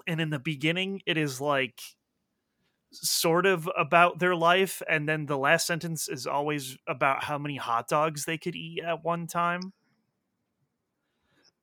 [0.07, 1.81] And in the beginning, it is like
[2.93, 7.57] sort of about their life, and then the last sentence is always about how many
[7.57, 9.73] hot dogs they could eat at one time.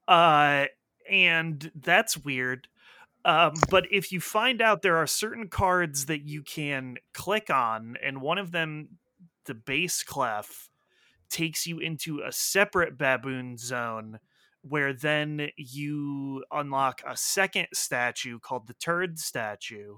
[0.08, 0.65] Uh,
[1.10, 2.67] and that's weird.
[3.23, 7.95] Um, but if you find out there are certain cards that you can click on,
[8.04, 8.97] and one of them,
[9.52, 10.70] the bass clef,
[11.30, 14.18] takes you into a separate baboon zone
[14.62, 19.96] where then you unlock a second statue called the turd statue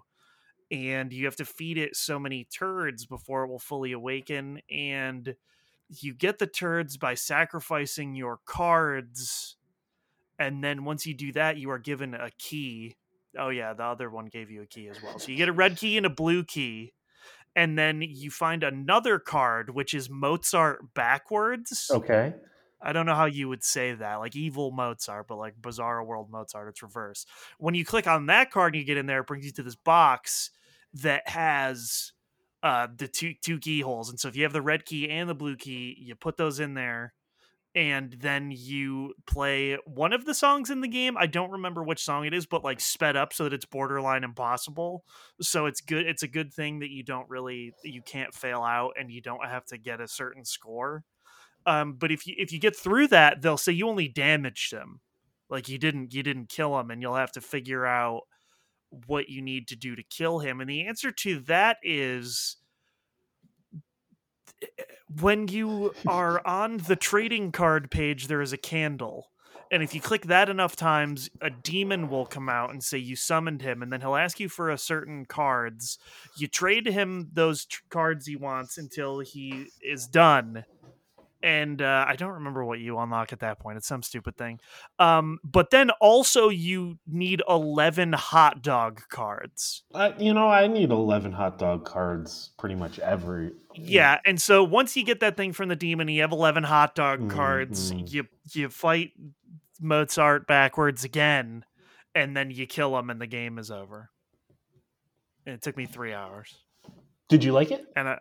[0.71, 5.35] and you have to feed it so many turds before it will fully awaken and
[5.89, 9.55] you get the turds by sacrificing your cards
[10.39, 12.95] and then once you do that you are given a key.
[13.37, 15.19] Oh yeah the other one gave you a key as well.
[15.19, 16.93] So you get a red key and a blue key
[17.55, 22.33] and then you find another card which is mozart backwards Okay.
[22.83, 26.29] I don't know how you would say that, like evil Mozart, but like Bizarro World
[26.29, 27.25] Mozart, it's reverse.
[27.57, 29.63] When you click on that card and you get in there, it brings you to
[29.63, 30.51] this box
[30.95, 32.11] that has
[32.61, 34.09] uh, the two two keyholes.
[34.09, 36.59] And so if you have the red key and the blue key, you put those
[36.59, 37.13] in there,
[37.75, 41.17] and then you play one of the songs in the game.
[41.17, 44.23] I don't remember which song it is, but like sped up so that it's borderline
[44.23, 45.03] impossible.
[45.41, 46.05] So it's good.
[46.05, 49.45] It's a good thing that you don't really you can't fail out and you don't
[49.45, 51.03] have to get a certain score.
[51.65, 54.99] Um, but if you if you get through that, they'll say you only damaged him,
[55.49, 58.21] like you didn't you didn't kill him, and you'll have to figure out
[59.07, 60.61] what you need to do to kill him.
[60.61, 62.57] And the answer to that is
[65.21, 69.29] when you are on the trading card page, there is a candle.
[69.71, 73.15] And if you click that enough times, a demon will come out and say you
[73.15, 75.97] summoned him, and then he'll ask you for a certain cards.
[76.37, 80.65] You trade him those tr- cards he wants until he is done,
[81.43, 83.77] and uh, I don't remember what you unlock at that point.
[83.77, 84.59] It's some stupid thing.
[84.97, 89.83] Um, but then also you need eleven hot dog cards.
[89.93, 93.51] Uh, you know, I need 11 hot dog cards pretty much every.
[93.75, 96.95] Yeah, and so once you get that thing from the demon, you have eleven hot
[96.95, 97.91] dog cards.
[97.91, 98.11] Mhm.
[98.11, 99.11] You you fight
[99.81, 101.65] Mozart backwards again,
[102.15, 104.09] and then you kill him, and the game is over.
[105.45, 106.55] And it took me three hours,
[107.27, 107.85] Did you like it?
[107.97, 108.19] and I,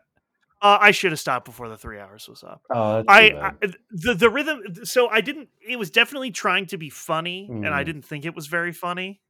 [0.62, 2.62] uh, I should have stopped before the three hours was up.
[2.70, 4.85] Oh, I, I the the rhythm.
[4.85, 5.48] So I didn't.
[5.66, 7.87] It was definitely trying to be funny, and I Mm.
[7.87, 9.20] didn't think it was very funny.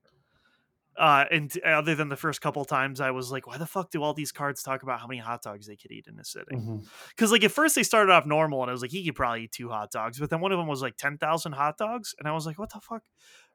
[0.95, 4.03] Uh, and other than the first couple times, I was like, "Why the fuck do
[4.03, 6.59] all these cards talk about how many hot dogs they could eat in a sitting?"
[7.09, 9.45] Because like at first they started off normal, and I was like, "He could probably
[9.45, 12.15] eat two hot dogs," but then one of them was like ten thousand hot dogs,
[12.19, 13.05] and I was like, "What the fuck?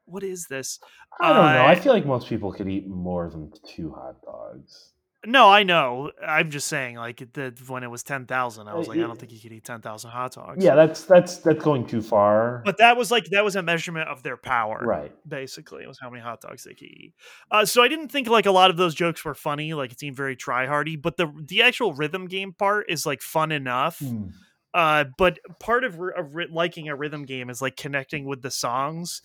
[0.04, 0.80] What is this?"
[1.20, 1.64] I don't know.
[1.64, 4.94] I Uh, feel like most people could eat more than two hot dogs.
[5.26, 6.12] No, I know.
[6.24, 9.02] I'm just saying, like the, when it was ten thousand, I was Uh, like, I
[9.02, 10.64] don't think you could eat ten thousand hot dogs.
[10.64, 12.62] Yeah, that's that's that's going too far.
[12.64, 14.80] but that was like that was a measurement of their power.
[14.86, 15.12] right.
[15.26, 17.12] basically it was how many hot dogs they could eat
[17.50, 19.98] uh, so i didn't think like a lot of those jokes were funny like it
[20.00, 23.98] seemed very try hardy but the the actual rhythm game part is like fun enough
[23.98, 24.28] Hmm.
[24.78, 29.22] Uh, but part of, of liking a rhythm game is like connecting with the songs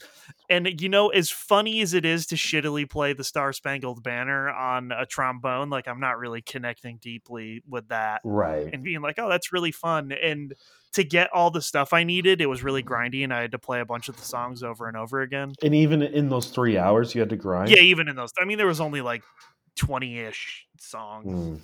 [0.49, 4.49] and you know as funny as it is to shittily play the star spangled banner
[4.49, 8.69] on a trombone like i'm not really connecting deeply with that Right.
[8.73, 10.11] and being like, oh, that's really fun.
[10.11, 10.53] And
[10.93, 13.59] to get all the stuff I needed, it was really grindy, and I had to
[13.59, 15.53] play a bunch of the songs over and over again.
[15.61, 17.69] And even in those three hours, you had to grind.
[17.71, 19.23] Yeah, even in those, I mean, there was only like
[19.75, 21.55] twenty ish songs, Hmm.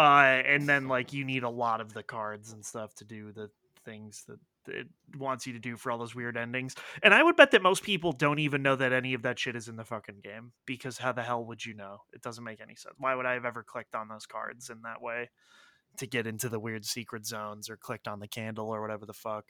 [0.00, 3.32] Uh, and then like you need a lot of the cards and stuff to do
[3.32, 3.50] the
[3.84, 4.86] things that it
[5.18, 6.74] wants you to do for all those weird endings.
[7.02, 9.56] And I would bet that most people don't even know that any of that shit
[9.56, 11.98] is in the fucking game because how the hell would you know?
[12.14, 12.94] It doesn't make any sense.
[12.98, 15.28] Why would I have ever clicked on those cards in that way
[15.98, 19.12] to get into the weird secret zones or clicked on the candle or whatever the
[19.12, 19.44] fuck?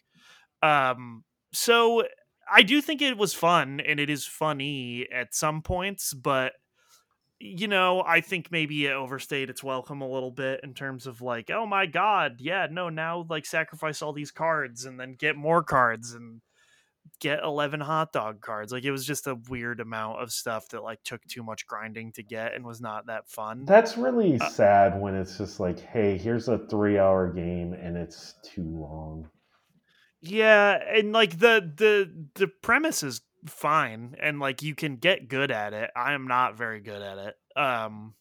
[0.62, 1.22] Um,
[1.53, 2.05] so
[2.51, 6.55] I do think it was fun and it is funny at some points, but
[7.41, 11.22] you know, I think maybe it overstayed its welcome a little bit in terms of
[11.22, 15.36] like, oh my god, yeah, no, now like sacrifice all these cards and then get
[15.36, 16.43] more cards and
[17.20, 18.72] get 11 hot dog cards.
[18.72, 22.12] Like it was just a weird amount of stuff that like took too much grinding
[22.12, 23.64] to get and was not that fun.
[23.64, 27.97] That's really Uh, sad when it's just like, hey, here's a three hour game and
[27.97, 29.30] it's too long.
[30.22, 35.51] Yeah, and like the the the premise is fine and like you can get good
[35.51, 35.91] at it.
[35.97, 37.34] I am not very good at it.
[37.57, 38.14] Um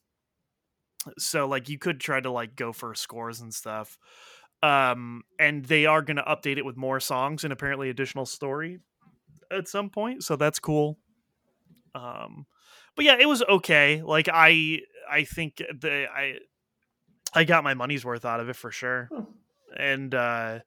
[1.18, 3.98] so like you could try to like go for scores and stuff.
[4.64, 8.80] Um and they are going to update it with more songs and apparently additional story
[9.52, 10.98] at some point, so that's cool.
[11.96, 12.46] Um
[12.96, 14.02] but yeah, it was okay.
[14.02, 16.36] Like I I think the I
[17.34, 19.10] I got my money's worth out of it for sure.
[19.78, 20.60] And uh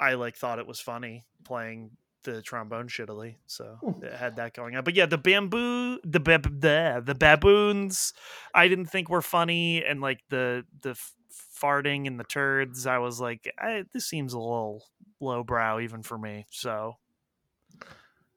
[0.00, 1.90] I like thought it was funny playing
[2.34, 3.36] the trombone shittily.
[3.46, 4.04] So Hmm.
[4.04, 4.84] it had that going on.
[4.84, 8.12] But yeah, the bamboo the bab- the, the baboons
[8.54, 11.12] I didn't think were funny and like the the f-
[11.60, 14.84] farting and the turds I was like I, this seems a little
[15.20, 16.46] lowbrow even for me.
[16.50, 16.94] So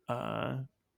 [0.10, 0.58] uh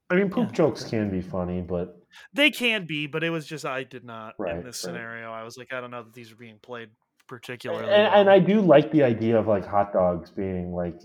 [0.09, 0.53] I mean, poop Yeah.
[0.55, 1.97] jokes can be funny, but
[2.33, 4.91] they can be, but it was just I did not Right, in this right.
[4.91, 5.31] scenario.
[5.31, 6.89] I was like, I don't know that these are being played
[7.27, 7.85] particularly.
[7.91, 8.29] and, and.
[8.29, 10.99] I do like the idea of like hot dogs being like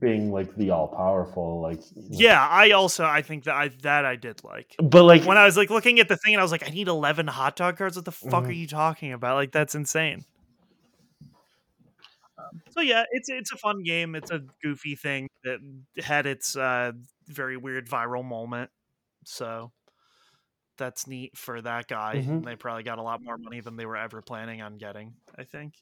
[0.00, 1.80] being like the all powerful like
[2.10, 5.44] yeah, I also I think that I that I did like but like when I
[5.44, 7.76] was like looking at the thing and I was like, I need eleven hot dog
[7.76, 7.96] cards.
[7.96, 8.48] What the fuck Mhm.
[8.48, 9.34] are you talking about?
[9.34, 10.24] Like that's insane.
[12.70, 14.14] So yeah, it's it's a fun game.
[14.14, 15.58] It's a goofy thing that
[16.02, 16.92] had its uh,
[17.26, 18.70] very weird viral moment.
[19.24, 19.72] So
[20.78, 22.24] that's neat for that guy.
[22.26, 22.44] Mhm.
[22.44, 25.14] They probably got a lot more money than they were ever planning on getting.
[25.38, 25.74] I think.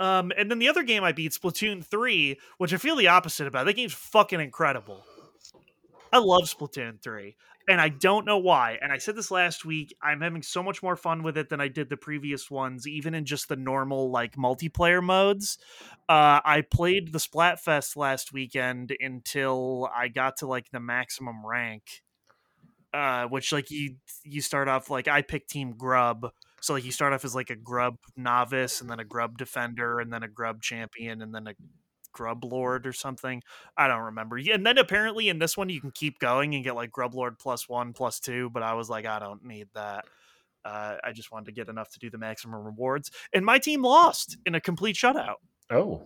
[0.00, 3.46] Um, and then the other game I beat, Splatoon 3, which I feel the opposite
[3.46, 3.66] about.
[3.66, 5.04] That game's fucking incredible.
[6.10, 7.36] I love Splatoon 3.
[7.68, 8.78] And I don't know why.
[8.80, 9.94] And I said this last week.
[10.02, 13.14] I'm having so much more fun with it than I did the previous ones, even
[13.14, 15.58] in just the normal like multiplayer modes.
[16.08, 22.02] Uh, I played the Splatfest last weekend until I got to like the maximum rank.
[22.92, 23.94] Uh, which like you
[24.24, 27.50] you start off like I picked Team Grub, so like you start off as like
[27.50, 31.46] a grub novice and then a grub defender and then a grub champion and then
[31.46, 31.54] a
[32.12, 33.42] grub lord or something.
[33.76, 34.36] I don't remember.
[34.36, 37.38] And then apparently in this one you can keep going and get like grub lord
[37.38, 40.04] plus one, plus two, but I was like, I don't need that.
[40.64, 43.10] Uh, I just wanted to get enough to do the maximum rewards.
[43.32, 45.36] And my team lost in a complete shutout.
[45.70, 46.02] oh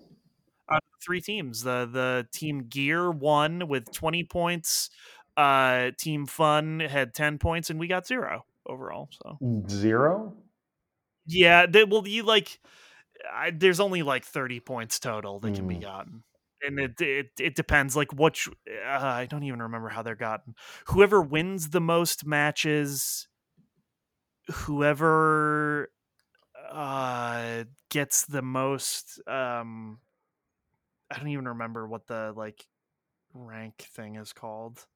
[0.71, 1.63] Out of three teams.
[1.65, 4.91] The the team gear won with 20 points.
[5.37, 9.09] Uh team fun had 10 points and we got zero overall.
[9.13, 10.37] So zero
[11.27, 12.61] yeah, they, well, you like.
[13.33, 15.81] I, there's only like 30 points total that can be Mm.
[15.81, 16.25] gotten,
[16.63, 17.97] and it it it depends.
[17.97, 20.55] Like which uh, I don't even remember how they're gotten.
[20.89, 23.29] Whoever wins the most matches,
[24.53, 25.91] whoever
[26.71, 29.21] uh gets the most.
[29.29, 30.01] Um,
[31.11, 32.69] I don't even remember what the like
[33.35, 34.87] rank thing is called.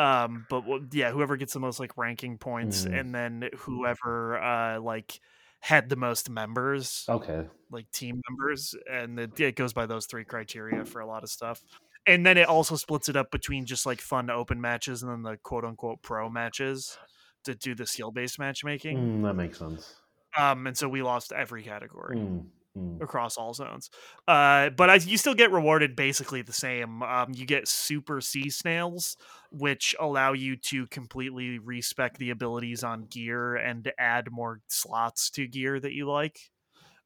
[0.00, 2.92] Um, but yeah, whoever gets the most like ranking points, Mm.
[2.92, 5.20] and then whoever uh like
[5.60, 10.24] had the most members, okay like team members, and it, it goes by those three
[10.24, 11.62] criteria for a lot of stuff.
[12.06, 15.22] And then it also splits it up between just like fun open matches and then
[15.22, 16.98] the quote unquote pro matches
[17.44, 19.10] to do the skill based matchmaking.
[19.10, 20.02] Mm, that makes sense
[20.36, 23.00] Um, and so we lost every category Mm, mm.
[23.02, 23.90] across all zones.
[24.26, 27.02] Uh, but I, you still get rewarded basically the same.
[27.02, 29.16] Um, you get super sea snails,
[29.50, 35.46] which allow you to completely respec the abilities on gear and add more slots to
[35.46, 36.50] gear that you like.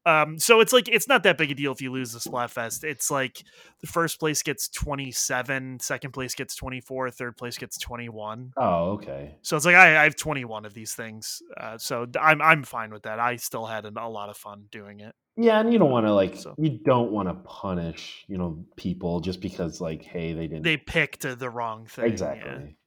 [0.07, 2.83] Um, so it's like it's not that big a deal if you lose the Splatfest.
[2.83, 3.41] It's like
[3.81, 8.53] the first place gets 27, second place gets 24, third place gets 21.
[8.57, 11.41] oh okay So it's like I, I have 21 of these things.
[11.57, 13.19] Uh, so I'm I'm fine with that.
[13.19, 15.15] I still had an, a lot of fun doing it.
[15.37, 18.63] yeah and you don't want to like So- you don't want to punish you know
[18.75, 22.05] people just because like hey they didn't They picked the wrong thing.
[22.05, 22.11] yeah.
[22.11, 22.77] exactly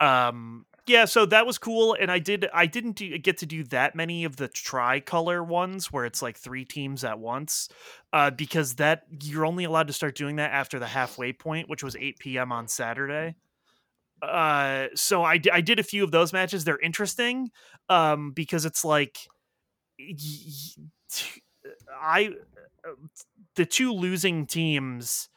[0.00, 3.62] um yeah so that was cool and i did i didn't do, get to do
[3.64, 7.68] that many of the tricolor ones where it's like three teams at once
[8.12, 11.82] uh because that you're only allowed to start doing that after the halfway point which
[11.82, 13.34] was 8 p.m on saturday.
[14.20, 16.64] Uh so i, did a few of those matches.
[16.64, 17.50] They're interesting
[17.88, 19.18] um because it's like
[22.00, 22.30] i
[22.84, 22.90] uh,
[23.56, 25.28] the two losing teams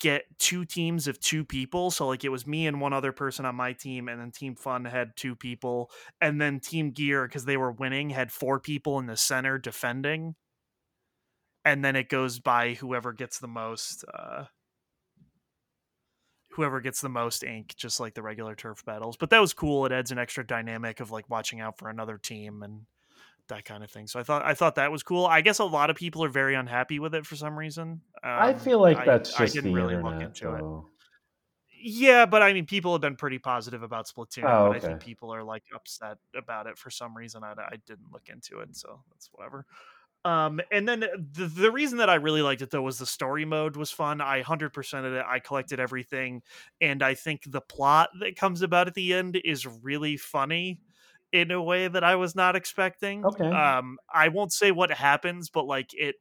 [0.00, 1.90] get two teams of two people.
[1.90, 4.54] So like it was me and one other person on my team, and then Team
[4.54, 8.98] Fun had two people, and then Team Gear because they were winning had four people
[8.98, 10.34] in the center defending.
[11.64, 14.04] And then it goes by whoever gets the most.
[14.12, 14.44] Uh,
[16.52, 19.16] whoever gets the most ink, just like the regular turf battles.
[19.16, 19.86] But that was cool.
[19.86, 22.80] It adds an extra dynamic of like watching out for another team and
[23.48, 24.06] that kind of thing.
[24.06, 25.26] So I thought I thought that was cool.
[25.26, 28.00] I guess a lot of people are very unhappy with it for some reason.
[28.22, 30.84] Um, I feel like that's I just didn't the really look internet, into it.
[31.80, 34.44] Yeah, but I mean, people have been pretty positive about Splatoon.
[34.44, 37.44] Oh, but I think people are like upset about it for some reason.
[37.44, 39.64] I, I didn't look into it, so that's whatever.
[40.24, 43.44] Um, and then the, the reason that I really liked it though was the story
[43.44, 44.20] mode was fun.
[44.20, 45.24] I hundred percent of it.
[45.26, 46.42] I collected everything,
[46.80, 50.80] and I think the plot that comes about at the end is really funny
[51.32, 53.24] in a way that I was not expecting.
[53.24, 53.48] Okay.
[53.48, 56.16] Um, I won't say what happens, but like it,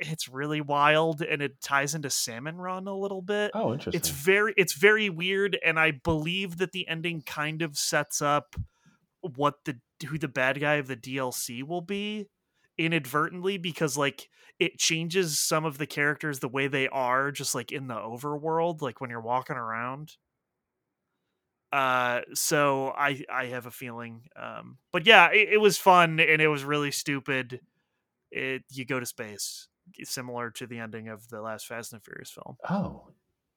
[0.00, 3.98] it's really wild, and it ties into Salmon Run a little bit Oh, interesting.
[3.98, 8.56] it's very it's very weird and i believe that the ending kind of sets up
[9.22, 12.26] what the who the bad guy of the dlc will be
[12.78, 14.28] inadvertently because like
[14.58, 18.82] it changes some of the characters the way they are just like in the overworld
[18.82, 20.16] like when you're walking around
[21.72, 26.40] uh so i i have a feeling um but yeah it, it was fun and
[26.40, 27.60] it was really stupid
[28.30, 29.68] it you go to space
[30.04, 33.08] similar to the ending of the last fast and furious film oh,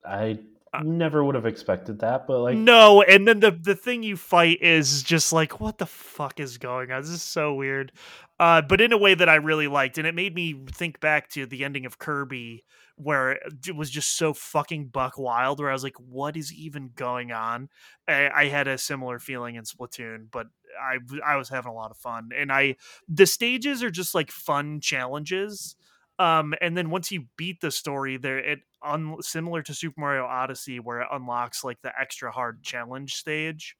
[0.06, 0.40] I
[0.72, 4.16] Uh, never would have expected that, but like, no, and then the the thing you
[4.16, 7.02] fight is just like, what the fuck is going on?
[7.02, 7.92] This is so weird.
[8.40, 11.28] Uh, but in a way that I really liked, and it made me think back
[11.30, 12.64] to the ending of Kirby,
[13.02, 15.60] where it was just so fucking buck wild.
[15.60, 17.70] Where I was like, what is even going on?
[18.10, 20.48] I, I had a similar feeling in Splatoon, but
[20.80, 22.76] I I was having a lot of fun, and I
[23.08, 25.76] the stages are just like fun challenges.
[26.20, 30.26] Um, and then once you beat the story, there it un- similar to Super Mario
[30.26, 33.78] Odyssey, where it unlocks like the extra hard challenge stage.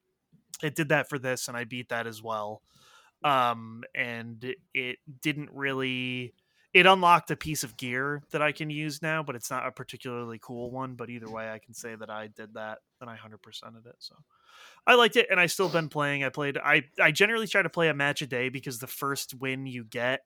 [0.64, 2.62] It did that for this, and I beat that as well.
[3.24, 6.34] Um, and it didn't really.
[6.74, 9.72] It unlocked a piece of gear that I can use now, but it's not a
[9.72, 10.94] particularly cool one.
[10.94, 13.96] But either way, I can say that I did that and I hundred percented it.
[14.00, 14.16] So
[14.86, 16.24] I liked it, and I still been playing.
[16.24, 16.58] I played.
[16.58, 19.84] I I generally try to play a match a day because the first win you
[19.84, 20.22] get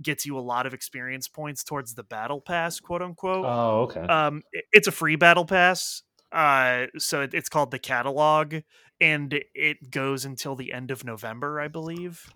[0.00, 3.44] gets you a lot of experience points towards the battle pass, quote unquote.
[3.44, 4.00] oh, okay.
[4.02, 6.02] Um, it- it's a free battle pass.
[6.30, 8.54] Uh, so it, it's called the catalog,
[9.00, 12.30] and it goes until the end of November, I believe.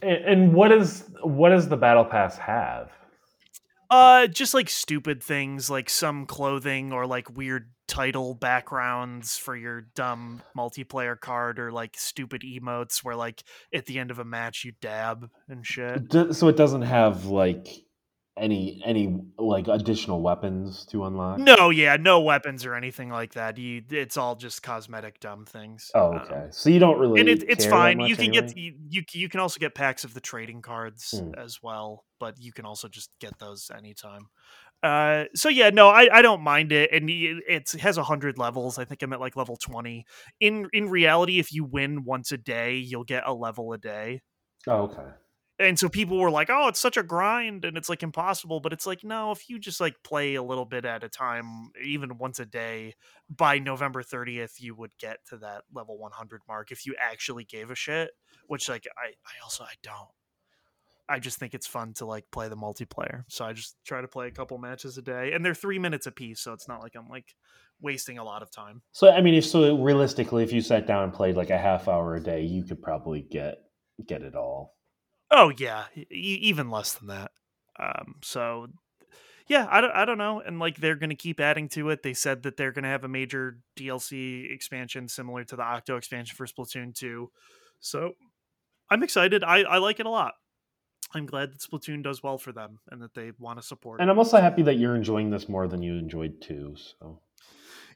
[0.00, 2.90] and, and what is what does the battle pass have?
[3.92, 9.82] Uh, just like stupid things, like some clothing or like weird title backgrounds for your
[9.94, 14.64] dumb multiplayer card, or like stupid emotes where like at the end of a match
[14.64, 16.10] you dab and shit.
[16.34, 17.84] So it doesn't have like
[18.36, 21.38] any any like additional weapons to unlock.
[21.38, 23.56] No, yeah, no weapons or anything like that.
[23.56, 25.90] You, it's all just cosmetic dumb things.
[25.94, 26.48] Oh, Um, okay.
[26.50, 27.20] So you don't really.
[27.20, 28.00] and it, it's fine.
[28.00, 28.46] You can anyway?
[28.48, 31.32] get you, you you can also get packs of the trading cards Hmm.
[31.38, 34.28] as well, but you can also just get those anytime.
[34.82, 38.78] Uh, so yeah, no, I, I don't mind it, and it has a hundred levels.
[38.78, 40.04] I think I'm at like level twenty.
[40.40, 44.20] In in reality, if you win once a day, you'll get a level a day.
[44.66, 45.08] Oh, okay.
[45.58, 48.72] And so people were like, "Oh, it's such a grind, and it's like impossible." But
[48.72, 52.18] it's like, no, if you just like play a little bit at a time, even
[52.18, 52.94] once a day,
[53.28, 57.70] by November 30th, you would get to that level 100 mark if you actually gave
[57.70, 58.10] a shit.
[58.46, 60.08] Which, like, I, I also I don't.
[61.08, 64.08] I just think it's fun to like play the multiplayer, so I just try to
[64.08, 66.80] play a couple matches a day, and they're three minutes a piece, so it's not
[66.80, 67.34] like I'm like
[67.80, 68.82] wasting a lot of time.
[68.92, 71.88] So I mean, if so, realistically, if you sat down and played like a half
[71.88, 73.58] hour a day, you could probably get
[74.06, 74.76] get it all.
[75.32, 77.32] Oh yeah, e- even less than that.
[77.78, 78.68] Um, so
[79.48, 82.02] yeah, I don't, I don't know, and like they're gonna keep adding to it.
[82.02, 86.36] They said that they're gonna have a major DLC expansion similar to the Octo expansion
[86.36, 87.30] for Splatoon two.
[87.80, 88.12] So
[88.90, 89.42] I'm excited.
[89.42, 90.34] I I like it a lot.
[91.14, 94.00] I'm glad that Splatoon does well for them and that they want to support.
[94.00, 94.12] And it.
[94.12, 96.74] I'm also happy that you're enjoying this more than you enjoyed two.
[96.76, 97.20] So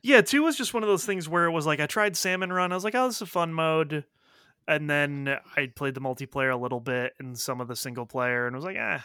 [0.03, 2.53] Yeah, two was just one of those things where it was like I tried Salmon
[2.53, 2.72] Run.
[2.72, 4.05] I was like, oh, this is a fun mode.
[4.69, 8.47] And then I played the multiplayer a little bit and some of the single player
[8.47, 8.99] and was like, eh,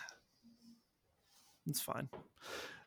[1.67, 2.09] it's fine.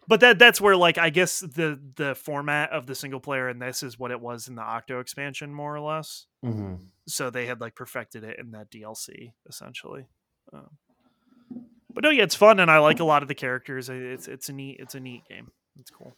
[0.06, 3.62] But that that's where like I guess the the format of the single player and
[3.62, 6.26] this is what it was in the Octo expansion more or less.
[6.44, 6.88] Mhm.
[7.08, 10.06] So they had like perfected it in that DLC essentially.
[10.52, 10.76] Um,
[11.90, 13.88] but no, yeah, it's fun and I like a lot of the characters.
[13.88, 15.52] It's it's a neat it's a neat game.
[15.78, 16.14] It's cool.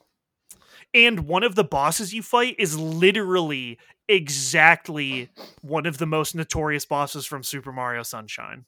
[0.97, 3.78] And one of the bosses you fight is literally
[4.09, 5.28] exactly
[5.61, 8.64] one of the most notorious bosses from Super Mario Sunshine.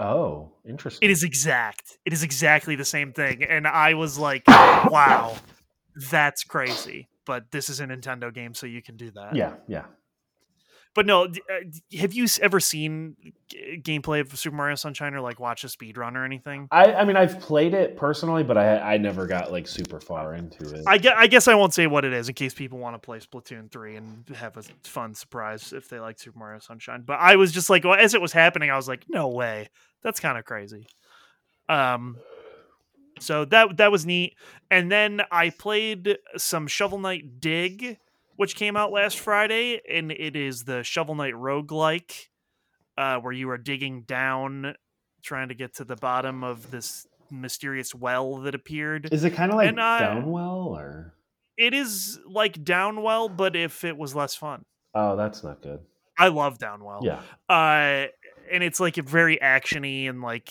[0.00, 1.06] oh, interesting.
[1.06, 1.98] It is exact.
[2.06, 3.42] It is exactly the same thing.
[3.44, 5.36] And I was like, wow,
[6.10, 7.08] that's crazy.
[7.26, 9.36] But this is a Nintendo game, so you can do that.
[9.36, 9.84] Yeah, yeah.
[10.96, 13.16] But no, uh, have you ever seen
[13.48, 16.66] g- gameplay of Super Mario Sunshine or like watch a speed run or anything?
[16.72, 20.34] I, I mean, I've played it personally, but I I never got like super far
[20.34, 20.84] into it.
[20.86, 22.98] I guess, I guess I won't say what it is in case people want to
[22.98, 27.04] play Splatoon 3 and have a fun surprise if they like Super Mario Sunshine.
[27.06, 29.68] But I was just like, well, as it was happening, I was like, no way.
[30.02, 30.86] That's kind of crazy.
[31.68, 32.16] Um,
[33.18, 34.34] so that that was neat.
[34.70, 37.98] And then I played some Shovel Knight Dig,
[38.36, 42.28] which came out last Friday, and it is the Shovel Knight roguelike,
[42.96, 44.74] uh, where you are digging down,
[45.22, 49.08] trying to get to the bottom of this mysterious well that appeared.
[49.12, 51.14] Is it kind of like And, uh, Downwell or?
[51.58, 54.64] it is like Downwell, but if it was less fun.
[54.94, 55.80] Oh, that's not good.
[56.18, 57.02] I love Downwell.
[57.02, 57.20] Yeah.
[57.48, 58.06] Uh,
[58.50, 60.50] and it's like a very actiony and like,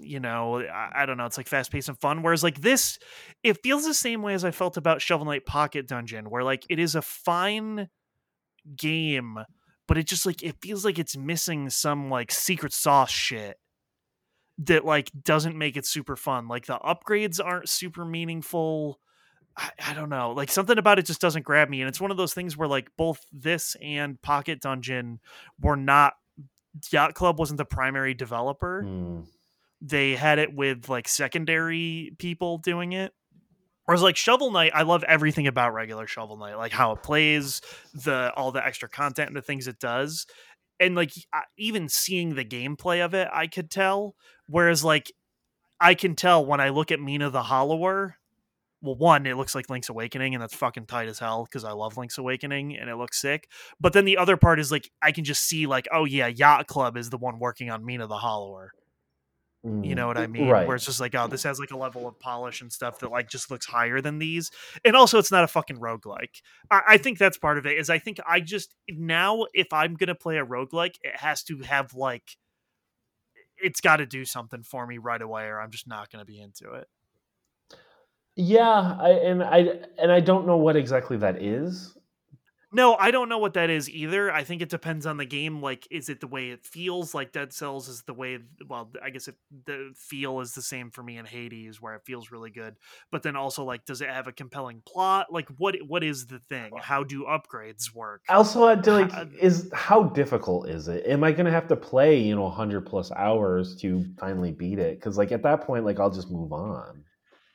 [0.00, 2.22] you know, I, I don't know, it's like fast paced and fun.
[2.22, 2.98] Whereas like this,
[3.42, 6.64] it feels the same way as I felt about Shovel Knight Pocket Dungeon, where like
[6.68, 7.88] it is a fine
[8.76, 9.38] game,
[9.86, 13.56] but it just like it feels like it's missing some like secret sauce shit
[14.58, 16.48] that like doesn't make it super fun.
[16.48, 19.00] Like the upgrades aren't super meaningful.
[19.56, 20.32] I, I don't know.
[20.32, 21.80] Like something about it just doesn't grab me.
[21.80, 25.20] And it's one of those things where like both this and Pocket Dungeon
[25.60, 26.14] were not
[26.92, 28.82] Yacht Club wasn't the primary developer.
[28.82, 29.20] Hmm.
[29.80, 33.12] They had it with like secondary people doing it.
[33.86, 37.60] Whereas like Shovel Knight, I love everything about regular Shovel Knight, like how it plays,
[37.92, 40.26] the all the extra content and the things it does,
[40.78, 41.12] and like
[41.58, 44.14] even seeing the gameplay of it, I could tell.
[44.48, 45.12] Whereas like
[45.80, 48.16] I can tell when I look at Mina the Hollower.
[48.82, 51.72] Well, one, it looks like Link's Awakening, and that's fucking tight as hell because I
[51.72, 53.48] love Link's Awakening and it looks sick.
[53.78, 56.66] But then the other part is like I can just see like, oh yeah, Yacht
[56.66, 58.72] Club is the one working on Mina the Hollower.
[59.62, 59.96] You Mm.
[59.96, 60.48] know what I mean?
[60.48, 60.66] Right.
[60.66, 63.10] Where it's just like, oh, this has like a level of polish and stuff that
[63.10, 64.50] like just looks higher than these.
[64.84, 66.42] And also it's not a fucking roguelike.
[66.70, 69.94] I, I think that's part of it, is I think I just now if I'm
[69.94, 72.36] gonna play a roguelike, it has to have like
[73.62, 76.72] it's gotta do something for me right away, or I'm just not gonna be into
[76.72, 76.88] it.
[78.36, 79.58] Yeah, I, and I
[79.98, 81.96] and I don't know what exactly that is.
[82.72, 84.32] No, I don't know what that is either.
[84.32, 85.60] I think it depends on the game.
[85.60, 87.14] Like, is it the way it feels?
[87.14, 88.38] Like Dead Cells is the way.
[88.68, 89.34] Well, I guess it,
[89.66, 92.76] the feel is the same for me in Hades, where it feels really good.
[93.10, 95.32] But then also, like, does it have a compelling plot?
[95.32, 96.70] Like, what what is the thing?
[96.80, 98.22] How do upgrades work?
[98.28, 101.04] Also, like, Uh, is how difficult is it?
[101.06, 104.78] Am I going to have to play you know 100 plus hours to finally beat
[104.78, 104.98] it?
[104.98, 107.04] Because like at that point, like I'll just move on.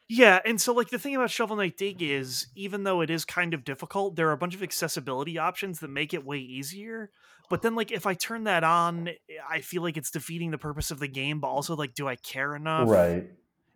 [0.07, 3.25] Yeah, and so like the thing about Shovel Knight Dig is even though it is
[3.25, 7.09] kind of difficult, there are a bunch of accessibility options that make it way easier.
[7.49, 9.09] But then like if I turn that on,
[9.49, 12.17] I feel like it's defeating the purpose of the game, but also like do I
[12.17, 12.87] care enough?
[12.87, 13.27] Right.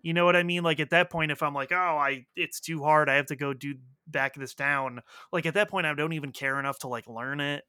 [0.02, 0.64] You know what I mean?
[0.64, 3.10] Like at that point if I'm like, "Oh, I it's too hard.
[3.10, 3.76] I have to go do
[4.08, 5.02] back this down."
[5.34, 7.64] Like at that point I don't even care enough to like learn it.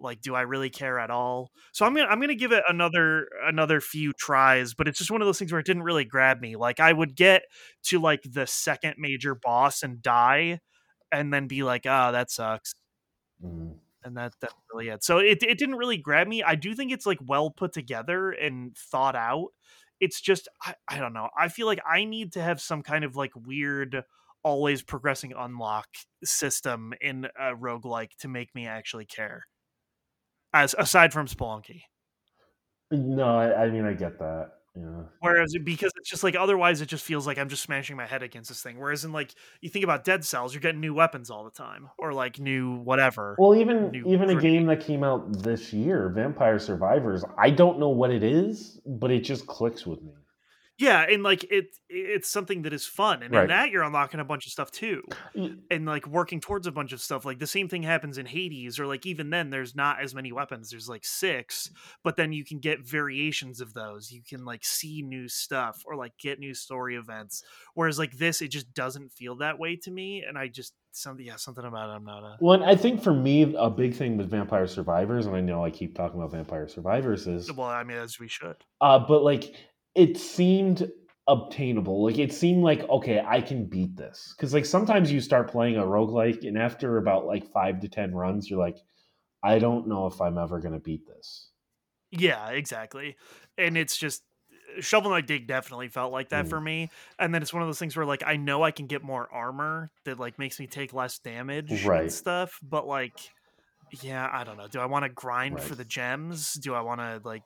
[0.00, 1.50] Like do I really care at all?
[1.72, 5.22] So I'm to I'm to give it another another few tries, but it's just one
[5.22, 6.56] of those things where it didn't really grab me.
[6.56, 7.42] Like I would get
[7.84, 10.60] to like the second major boss and die
[11.12, 12.74] and then be like, "Ah, that sucks."
[13.44, 13.74] Mm.
[14.04, 15.04] and that that's really it.
[15.04, 16.42] So it it didn't really grab me.
[16.42, 19.48] I do think it's like well put together and thought out.
[20.00, 21.28] It's just I, I don't know.
[21.38, 24.04] I feel like I need to have some kind of like weird
[24.42, 25.88] always progressing unlock
[26.24, 29.46] system in a roguelike to make me actually care.
[30.52, 31.82] As aside from Spelunky.
[32.90, 34.52] No, I, I mean I get that.
[34.76, 35.02] Yeah.
[35.20, 38.22] Whereas because it's just like otherwise it just feels like I'm just smashing my head
[38.22, 38.78] against this thing.
[38.78, 41.90] Whereas in like you think about Dead Cells, you're getting new weapons all the time.
[41.98, 43.34] Or like new whatever.
[43.38, 47.24] Well, even even a game that came out this year, Vampire Survivors.
[47.36, 50.12] I don't know what it is, but it just clicks with me.
[50.80, 53.22] Yeah, and like it it's something that is fun.
[53.22, 53.42] And Right.
[53.42, 55.02] in that you're unlocking a bunch of stuff too.
[55.70, 57.26] And like working towards a bunch of stuff.
[57.26, 60.32] Like the same thing happens in Hades, or like even then there's not as many
[60.32, 60.70] weapons.
[60.70, 61.70] There's like six,
[62.02, 64.10] but then you can get variations of those.
[64.10, 67.42] You can like see new stuff or like get new story events.
[67.74, 70.24] Whereas like this, it just doesn't feel that way to me.
[70.26, 73.02] And I just something yeah, something about it I'm not a Well, and I think
[73.02, 76.32] for me, a big thing with Vampire Survivors, and I know I keep talking about
[76.32, 78.56] Vampire Survivors, is well, I mean as we should.
[78.80, 79.54] uh, but like
[79.94, 80.90] it seemed
[81.28, 82.04] obtainable.
[82.04, 85.76] Like it seemed like okay, I can beat this because like sometimes you start playing
[85.76, 88.78] a roguelike, and after about like five to ten runs, you're like,
[89.42, 91.50] I don't know if I'm ever gonna beat this.
[92.10, 93.16] Yeah, exactly.
[93.56, 94.22] And it's just
[94.80, 96.48] Shovel Knight Dig definitely felt like that Mm.
[96.48, 96.90] for me.
[97.18, 99.28] And then it's one of those things where like I know I can get more
[99.32, 102.02] armor that like makes me take less damage Right.
[102.02, 103.30] and stuff, but like
[104.02, 104.68] yeah, I don't know.
[104.68, 106.54] Do I want to grind for the gems?
[106.54, 107.42] Do I want to like,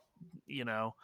[0.47, 0.95] you know,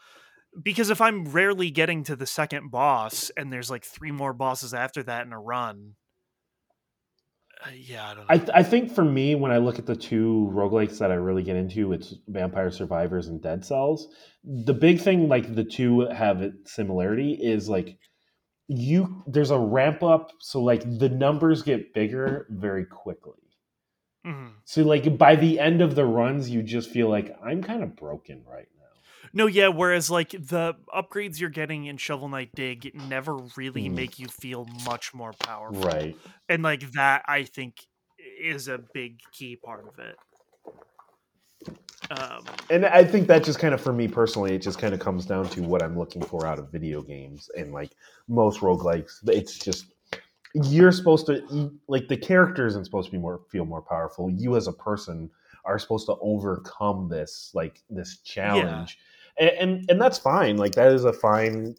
[0.63, 4.75] because if I'm rarely getting to the second boss and there's like three more bosses
[4.75, 5.97] after that in a run,
[7.65, 8.35] Uh, yeah, I don't know.
[8.35, 11.15] I, th- I think for me, when I look at the two roguelikes that I
[11.15, 14.09] really get into, it's Vampire Survivors and Dead Cells.
[14.45, 17.99] The big thing, like the two have similarity, is like
[18.69, 23.35] you there's a ramp up, so like the numbers get bigger very quickly.
[24.25, 24.63] Mhm.
[24.65, 27.97] So like by the end of the runs, you just feel like I'm kind of
[27.97, 28.80] broken right now.
[29.33, 29.69] No, yeah.
[29.69, 33.95] Whereas like the upgrades you're getting in Shovel Knight Dig never really Mm.
[33.95, 36.17] make you feel much more powerful, Right.
[36.49, 37.87] and like that, I think
[38.41, 40.17] is a big key part of it.
[42.11, 45.01] Um, And I think that just kind of for me personally, it just kind of
[45.01, 47.51] comes down to what I'm looking for out of video games.
[47.57, 47.93] And like
[48.29, 49.87] most roguelikes, it's just
[50.55, 54.29] you're supposed to like the character isn't supposed to be more feel more powerful.
[54.29, 55.31] You as a person
[55.65, 58.99] are supposed to overcome this like this challenge.
[59.41, 60.57] And, and and that's fine.
[60.57, 61.75] Like that is a fine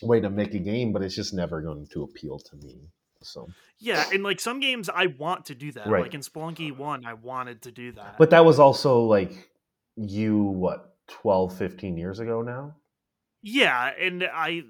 [0.00, 2.80] way to make a game, but it's just never going to appeal to me.
[3.22, 3.48] So
[3.78, 5.86] yeah, and like some games, I want to do that.
[5.86, 6.02] Right.
[6.02, 8.16] Like in Spelunky One, I wanted to do that.
[8.18, 9.50] but that was also like
[9.96, 12.74] you what 12 15 years ago now
[13.42, 14.62] yeah, and I.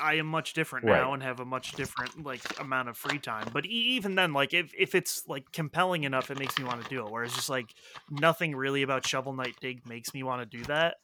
[0.00, 1.00] I am much different Right.
[1.00, 3.48] now and have a much different like amount of free time.
[3.52, 6.82] But e- even then, like if, if it's like compelling enough, it makes me want
[6.82, 7.10] to do it.
[7.10, 7.74] Whereas just like
[8.10, 10.96] nothing really about Shovel Knight Dig makes me want to do that.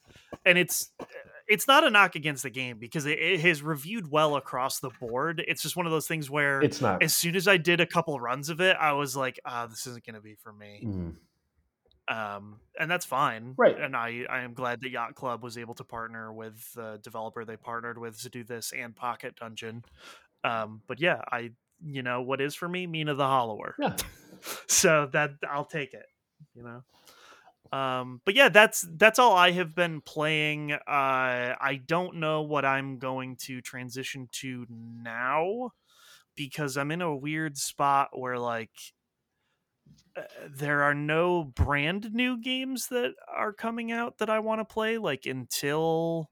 [0.45, 0.91] And it's
[1.47, 4.91] it's not a knock against the game because it, it has reviewed well across the
[5.01, 5.45] board.
[5.47, 7.87] It's just one of those things where it's not as soon as I did a
[7.87, 10.83] couple runs of it, I was like, ah, this isn't going to be for me.
[10.87, 11.15] Mm.
[12.09, 13.55] Um, and that's fine.
[13.57, 13.79] Right.
[13.79, 17.45] And I, I am glad that Yacht Club was able to partner with the developer
[17.45, 19.85] they partnered with to do this and Pocket Dungeon.
[20.43, 21.53] Um, but yeah, I,
[21.85, 23.75] you know, what is for me, Mina the Hollower.
[23.79, 23.97] yeah
[24.67, 26.07] So that I'll take it,
[26.55, 26.83] you know.
[27.77, 30.73] Um, but yeah, that's that's all I have been playing.
[30.73, 35.71] Uh, I don't know what I'm going to transition to now
[36.37, 38.71] because I'm in a weird spot where like
[40.17, 44.65] uh, there are no brand new games that are coming out that I want to
[44.65, 46.31] play like until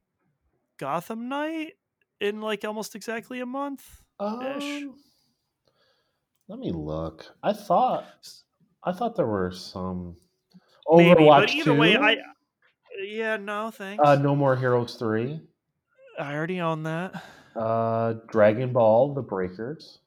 [0.78, 1.74] Gotham Knight
[2.20, 4.02] in like almost exactly a month.
[4.20, 4.82] Ish.
[4.82, 4.94] Um,
[6.48, 8.04] let me look i thought
[8.84, 10.16] i thought there were some
[10.92, 11.80] Maybe, overwatch but either 2?
[11.80, 12.16] way, I
[13.02, 14.02] yeah, no thanks.
[14.04, 15.40] uh no more heroes 3
[16.18, 17.22] I already own that.
[17.56, 20.00] uh dragon ball the breakers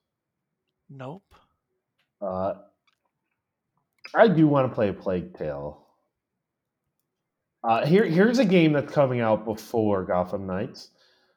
[0.90, 1.24] Nope.
[2.22, 2.54] uh
[4.16, 5.86] i do want to play a plague tale
[7.64, 10.90] uh here here's a game that's coming out before gotham knights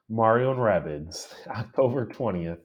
[0.09, 2.59] mario and rabbids october 20th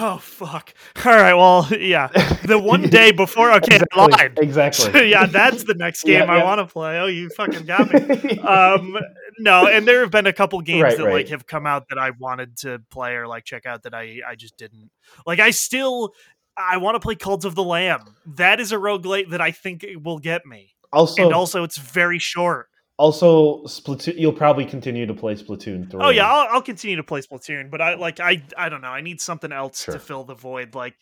[0.00, 0.74] Oh fuck.
[1.04, 1.34] All right.
[1.34, 2.08] Well, yeah.
[2.44, 3.52] The one day before.
[3.52, 4.36] Okay, I exactly, lied.
[4.36, 6.44] exactly yeah, that's the next Yeah, game I yeah.
[6.44, 6.98] want to play.
[6.98, 8.38] Oh, you fucking got me.
[8.40, 8.98] um
[9.38, 11.98] no and there have been a couple games Right, that like have come out that
[11.98, 14.90] i wanted to play or like check out that i i just didn't
[15.26, 16.12] like i still
[16.56, 18.00] i want to play cult of the lamb.
[18.26, 20.74] That is a roguelite that i think it will get me.
[20.92, 24.18] Also and also it's very short Also, Splatoon.
[24.18, 26.00] You'll probably continue to play Splatoon three.
[26.02, 28.88] oh yeah I'll, I'll continue to play splatoon but i like i i don't know
[28.88, 29.94] i need something else Sure.
[29.94, 30.94] to fill the void like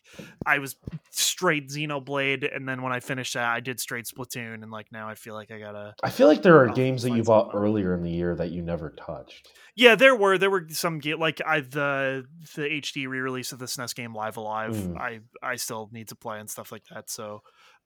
[0.45, 0.75] i was
[1.11, 5.09] straight xenoblade and then when i finished that i did straight splatoon and like now
[5.09, 7.61] i feel like i gotta I feel like there are games that you bought something.
[7.61, 9.49] earlier in the year that you never touched.
[9.77, 12.25] Yeah, there were there were some ga- like I the
[12.57, 14.75] the HD re-release of the SNES game Live A Live.
[14.77, 14.97] Mm.
[14.99, 17.11] I I still need to play and stuff like that.
[17.11, 17.43] So,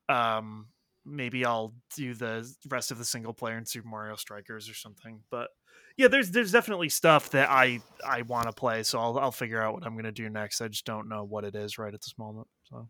[0.08, 0.66] um,
[1.08, 5.20] maybe I'll do the rest of the single player in Super Mario Strikers or something.
[5.30, 5.48] But
[5.96, 8.82] yeah, there's there's definitely stuff that I I want to play.
[8.82, 10.60] So I'll I'll figure out what I'm gonna do next.
[10.60, 12.46] I just don't know what it is right at this moment.
[12.70, 12.88] So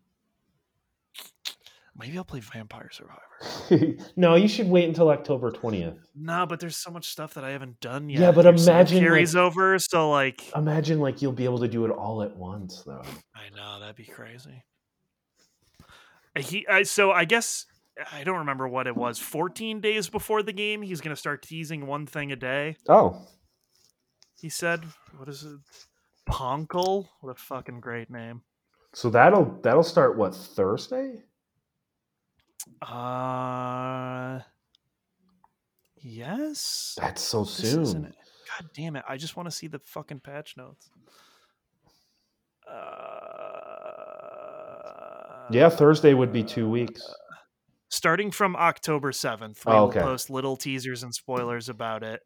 [1.97, 3.97] maybe I'll play Vampire Survivor.
[4.15, 5.95] no, you should wait until October twentieth.
[6.15, 8.19] No, but there's so much stuff that I haven't done yet.
[8.21, 9.79] Yeah, but There's- imagine, carries like- over.
[9.79, 10.51] So like.
[10.55, 13.03] Imagine like you'll be able to do it all at once, though.
[13.35, 14.63] I know that'd be crazy.
[16.37, 17.65] He I, so I guess
[18.11, 19.19] I don't remember what it was.
[19.19, 22.77] Fourteen days before the game, he's gonna start teasing one thing a day.
[22.87, 23.27] Oh,
[24.39, 24.83] He said,
[25.17, 25.59] "What is it?
[26.25, 27.09] Poncle?
[27.21, 28.41] What a fucking great name."
[28.93, 31.23] so that'll that'll start what Thursday?
[32.81, 34.39] Uh,
[36.01, 36.95] yes.
[36.99, 38.03] That's so soon.
[38.03, 39.03] God damn it!
[39.07, 40.89] I just want to see the fucking patch notes.
[42.67, 42.73] Uh,
[45.51, 47.11] Yeah, Thursday would be two weeks.
[47.89, 52.21] Starting from October 7th, we Oh, will post little teasers and spoilers about it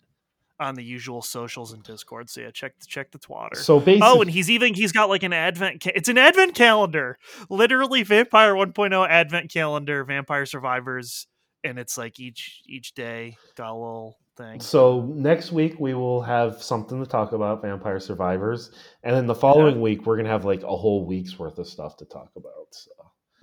[0.59, 2.29] on the usual socials and Discord.
[2.29, 3.55] So yeah, check the check the twatter.
[3.57, 5.83] So basically, oh, and he's even he's got like an advent.
[5.83, 7.17] Ca- it's an advent calendar,
[7.49, 11.27] literally Vampire 1.0 advent calendar, Vampire Survivors
[11.63, 14.59] and it's like each each day got a little thing.
[14.59, 18.71] So next week we will have something to talk about, Vampire Survivors,
[19.03, 21.97] and then the following week we're gonna have like a whole week's worth of stuff
[21.97, 22.67] to talk about.
[22.71, 22.91] So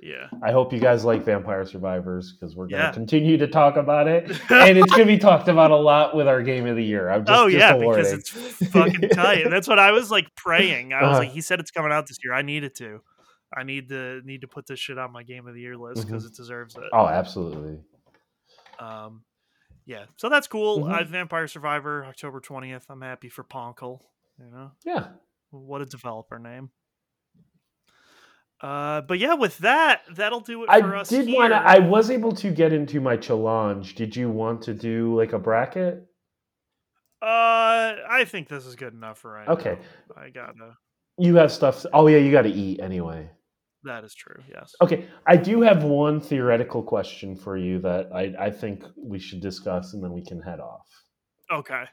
[0.02, 0.28] Yeah.
[0.42, 2.92] I hope you guys like Vampire Survivors because we're gonna Yeah.
[2.92, 6.42] continue to talk about it, and it's gonna be talked about a lot with our
[6.42, 7.10] game of the year.
[7.10, 8.30] I'm just, oh yeah, because it's
[8.70, 9.44] fucking tight.
[9.44, 10.92] and That's what I was like praying.
[10.94, 11.18] I was Uh-huh.
[11.20, 12.32] like, he said it's coming out this year.
[12.32, 13.00] I need it to.
[13.54, 16.06] I need to need to put this shit on my game of the year list
[16.06, 16.84] because it deserves it.
[16.92, 17.80] oh, absolutely.
[18.78, 19.24] Um,
[19.86, 20.84] yeah, so that's cool.
[20.84, 21.00] Mhm.
[21.00, 22.86] Uh, Vampire Survivor, October twentieth.
[22.88, 24.02] I'm happy for Poncle.
[24.38, 25.08] You know, Yeah.
[25.50, 26.70] what a developer name.
[28.60, 31.08] Uh, but yeah, with that, that'll do it for I us.
[31.08, 31.56] did want to.
[31.56, 33.94] I was able to get into my challenge.
[33.94, 36.06] Did you want to do like a bracket?
[37.22, 39.78] Uh, I think this is good enough for right Okay.
[40.14, 40.22] now.
[40.22, 40.76] I gotta.
[41.18, 41.84] You have stuff.
[41.92, 43.30] Oh yeah, you got to eat anyway.
[43.84, 44.42] That is true.
[44.48, 44.74] Yes.
[44.82, 49.40] Okay, I do have one theoretical question for you that I, I think we should
[49.40, 50.86] discuss, and then we can head off.
[51.50, 51.84] Okay.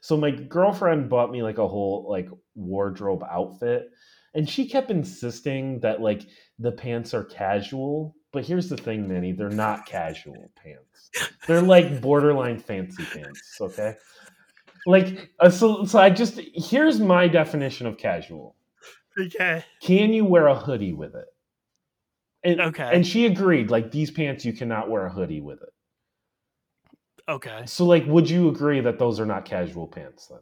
[0.00, 3.88] So my girlfriend bought me like a whole like wardrobe outfit,
[4.34, 6.22] and she kept insisting that like
[6.58, 8.16] the pants are casual.
[8.32, 11.10] But here's the thing, Manny, they're not casual pants.
[11.46, 13.58] They're like borderline fancy pants.
[13.60, 13.94] Okay,
[14.86, 15.84] like uh, so.
[15.84, 18.56] So I just here's my definition of casual.
[19.20, 19.64] Okay.
[19.82, 21.26] Can you wear a hoodie with it?
[22.44, 22.90] And, Okay.
[22.92, 23.70] And she agreed.
[23.70, 25.68] Like these pants, you cannot wear a hoodie with it.
[27.28, 27.62] Okay.
[27.66, 30.40] So, like, would you agree that those are not casual pants then?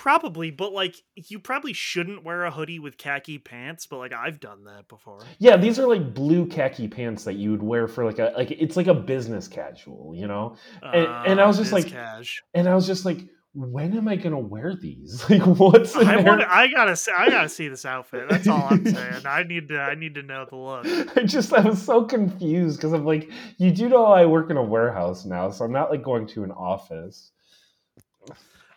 [0.00, 4.40] Probably, but like you probably shouldn't wear a hoodie with khaki pants, but like I've
[4.40, 5.18] done that before.
[5.38, 8.50] Yeah, these are like blue khaki pants that you would wear for like a like
[8.50, 10.56] it's like a business casual, you know.
[10.82, 12.42] And- and I ah, was just like, cash.
[12.54, 13.18] And I was just like,
[13.52, 15.22] when am I gonna wear these?
[15.28, 16.44] Like, what's in I want.
[16.44, 16.96] I gotta.
[16.96, 18.26] see- I gotta see this outfit.
[18.30, 19.26] That's all I'm saying.
[19.26, 19.82] I need to.
[19.82, 20.86] I need to know the look.
[21.14, 24.56] I just I was so confused because I'm like, you do know I work in
[24.56, 27.32] a warehouse now, so I'm not like going to an office.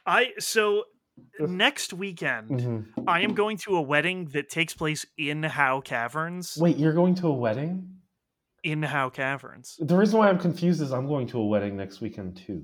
[0.05, 0.83] I so
[1.39, 3.03] next weekend Mhm.
[3.07, 6.57] I am going to a wedding that takes place in Howe Caverns.
[6.59, 7.89] Wait, you're going to a wedding?
[8.63, 9.77] In Howe Caverns.
[9.81, 12.63] The reason why I'm confused is I'm going to a wedding next weekend too.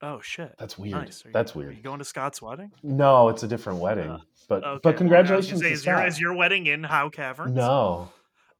[0.00, 0.54] Oh shit.
[0.58, 0.94] That's weird.
[0.94, 1.24] Nice.
[1.24, 2.72] You- That's Are you going to Scott's wedding?
[2.82, 4.10] No, it's a different wedding.
[4.10, 7.54] Uh, but Okay, but congratulations gonna say, is, your, is your wedding in Howe Caverns?
[7.54, 8.10] No.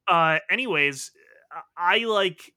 [0.07, 1.11] uh anyways
[1.77, 2.51] i like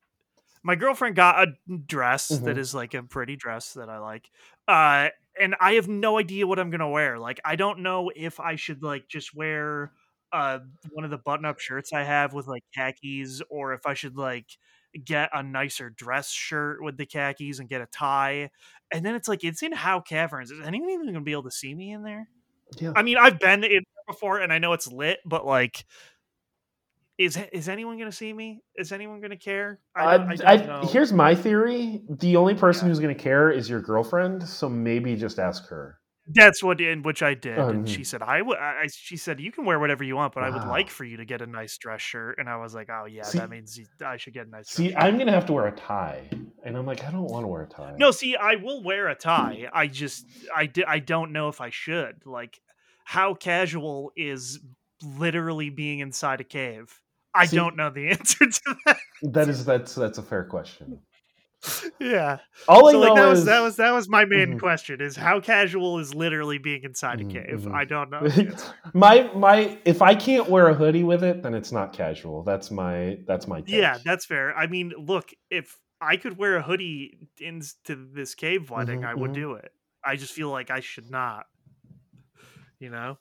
[0.64, 2.59] my girlfriend got a dress that Mhm.
[2.59, 4.28] is like a pretty dress that i like
[4.66, 5.11] uh
[5.41, 8.57] and i have no idea what i'm gonna wear like i don't know if i
[8.57, 9.93] should like just wear
[10.32, 10.59] uh
[10.91, 14.47] one of the button-up shirts i have with like khakis or if i should like
[15.05, 18.51] get a nicer dress shirt with the khakis and get a tie.
[18.93, 20.51] And then it's like it's in Howe Caverns.
[20.51, 22.28] Is anyone even gonna be able to see me in there?
[22.78, 22.93] Yeah.
[22.97, 25.84] I mean, I've been in there before and I know it's lit, but like,
[27.19, 28.61] is is anyone gonna see me?
[28.77, 29.81] Is anyone gonna care?
[29.95, 30.89] I don't, I, don't know.
[30.89, 32.03] here's my theory.
[32.09, 32.91] The only person Yeah.
[32.91, 35.99] who's going to care is your girlfriend, so maybe just ask her.
[36.35, 38.07] That's what in which I did, and she Mhm.
[38.07, 38.59] said I would.
[38.59, 41.17] I, she said you can wear whatever you want, but I would like for you
[41.19, 42.37] to get a nice dress shirt.
[42.39, 44.69] And I was like, oh yeah, See- that means I should get a nice.
[44.69, 44.93] See.
[44.97, 46.29] I'm going to have to wear a tie.
[46.64, 47.95] And I'm like, I don't want to wear a tie.
[47.97, 49.69] no, see, I will wear a tie.
[49.73, 52.17] I just I di- I don't know if I should.
[52.27, 52.59] Like,
[53.05, 54.59] how casual is
[55.05, 57.01] literally being inside a cave?
[57.37, 58.99] I See- don't know the answer to that.
[59.22, 61.01] That is that's that's a fair question.
[61.99, 62.39] yeah.
[62.68, 64.61] All so I know like that was is that was that was my main Mhm.
[64.61, 67.74] question is how casual is literally being inside a cave mhm.
[67.74, 68.22] i don't know
[68.95, 72.43] my my if I can't wear a hoodie with it, then it's not casual.
[72.45, 76.62] That's my that's my yeah that's fair i mean look if i could wear a
[76.62, 79.34] hoodie into this cave wedding Mhm, i would mhm.
[79.34, 79.72] do it
[80.05, 81.47] i just feel like i should not
[82.78, 83.18] you know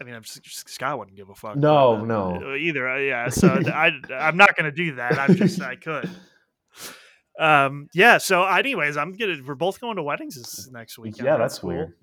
[0.00, 1.56] I mean, I'm s- Scott wouldn't give a fuck.
[1.56, 2.54] No, but, uh, no.
[2.54, 2.88] either.
[2.88, 5.18] uh, Yeah, so I, I'm not gonna do that.
[5.18, 6.08] I'm just, I could.
[7.38, 8.18] Um, yeah.
[8.18, 9.36] So, anyways, I'm gonna.
[9.44, 11.26] We're both going to weddings this next weekend.
[11.26, 11.70] yeah, that's cool.
[11.70, 11.94] weird.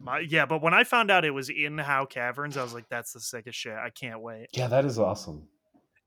[0.00, 2.88] My, yeah, but when I found out it was in Howe Caverns, I was like,
[2.90, 3.72] "That's the sickest shit!
[3.74, 5.46] I can't wait." Yeah, that is awesome.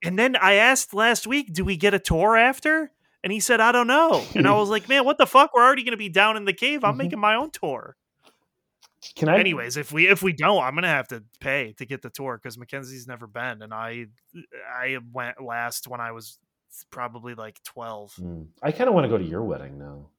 [0.03, 2.91] And then I asked last week, "Do we get a tour after?"
[3.23, 5.51] And he said, "I don't know." And I was like, "Man, what the fuck?
[5.55, 6.83] We're already gonna be down in the cave.
[6.83, 6.97] I'm Mhm.
[6.97, 7.95] making my own tour."
[9.15, 12.01] Can I Anyways, if we if we don't, I'm gonna have to pay to get
[12.01, 14.07] the tour because Mackenzie's never been, and I
[14.69, 16.39] I went last when I was
[16.91, 18.13] probably like 12.
[18.15, 18.41] Hmm.
[18.61, 20.09] I kind of want to go to your wedding now.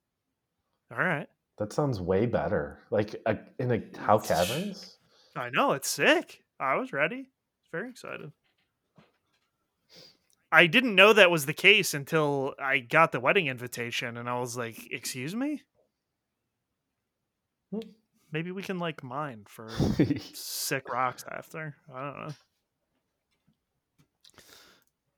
[0.90, 2.78] All right, That sounds way better.
[2.90, 4.96] Like a, in a Howe Caverns?
[5.36, 6.42] I know it's sick.
[6.58, 7.28] I was ready.
[7.70, 8.32] Very excited.
[10.50, 14.40] I didn't know that was the case until I got the wedding invitation, and I
[14.40, 15.62] was like, "Excuse me."
[18.32, 19.68] Maybe we can like mine for
[20.34, 21.76] sick rocks after.
[21.94, 22.34] I don't know.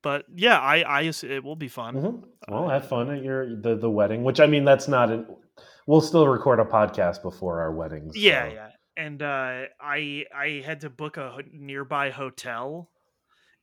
[0.02, 1.94] but yeah, I I it will be fun.
[1.96, 2.24] Mhm.
[2.48, 4.24] Well, have fun at your the the wedding.
[4.24, 5.26] Which I mean, that's not an.
[5.86, 8.16] We'll still record a podcast before our weddings.
[8.16, 8.68] Yeah, so- yeah.
[8.96, 12.90] And uh, I I had to book a nearby hotel,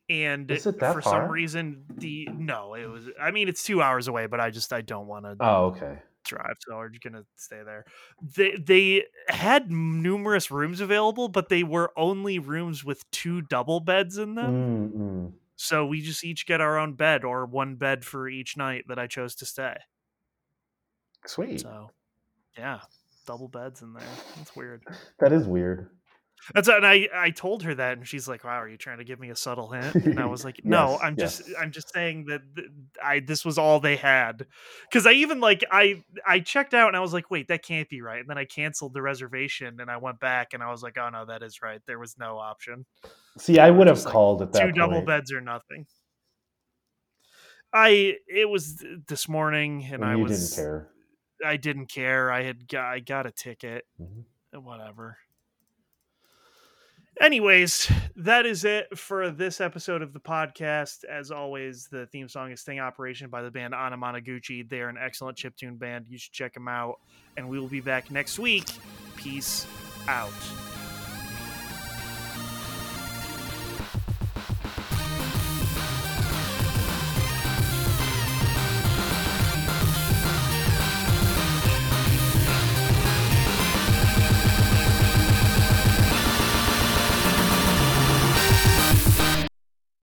[0.10, 1.24] and Is it that for far?
[1.24, 3.06] some reason the no, it was.
[3.22, 6.00] I mean, it's two hours away, but I just I don't want to Oh, okay.
[6.28, 7.86] Drive, so we're just gonna stay there.
[8.22, 14.18] They they had numerous rooms available, but they were only rooms with two double beds
[14.18, 14.54] in them.
[14.54, 15.34] Mm, mm.
[15.56, 19.00] So we just each get our own bed, or one bed for each night that
[19.00, 19.76] I chose to stay.
[21.26, 21.62] Sweet.
[21.62, 21.90] So
[22.58, 22.80] yeah,
[23.26, 24.04] double beds in there.
[24.38, 24.84] That's weird.
[25.20, 25.90] That is weird.
[26.54, 29.04] That's and I I told her that, and she's like, "Wow, are you trying to
[29.04, 31.58] give me a subtle hint?" And I was like, "No, Yes, I'm just yes.
[31.60, 32.68] I'm just saying that th-
[33.04, 34.46] I this was all they had."
[34.90, 37.90] Because I even like I I checked out and I was like, "Wait, that can't
[37.90, 40.84] be right." And then I canceled the reservation and I went back and I was
[40.84, 41.82] like, "Oh no, that is right.
[41.86, 42.86] There was no option.
[43.38, 45.86] See, I would have Just like called at that Two double beds or nothing."
[47.74, 50.90] I it was this morning and, and I you was didn't care.
[51.46, 52.32] I didn't care.
[52.32, 53.86] I had got, I got a ticket.
[54.02, 54.24] Mhm.
[54.54, 55.18] Whatever.
[57.20, 61.04] Anyways, that is it for this episode of the podcast.
[61.04, 64.70] As always, the theme song is Sting Operation by the band Anamanaguchi.
[64.70, 66.06] They are an excellent chiptune band.
[66.10, 67.00] You should check them out.
[67.36, 68.68] And we will be back next week.
[69.16, 69.66] Peace
[70.08, 70.32] out.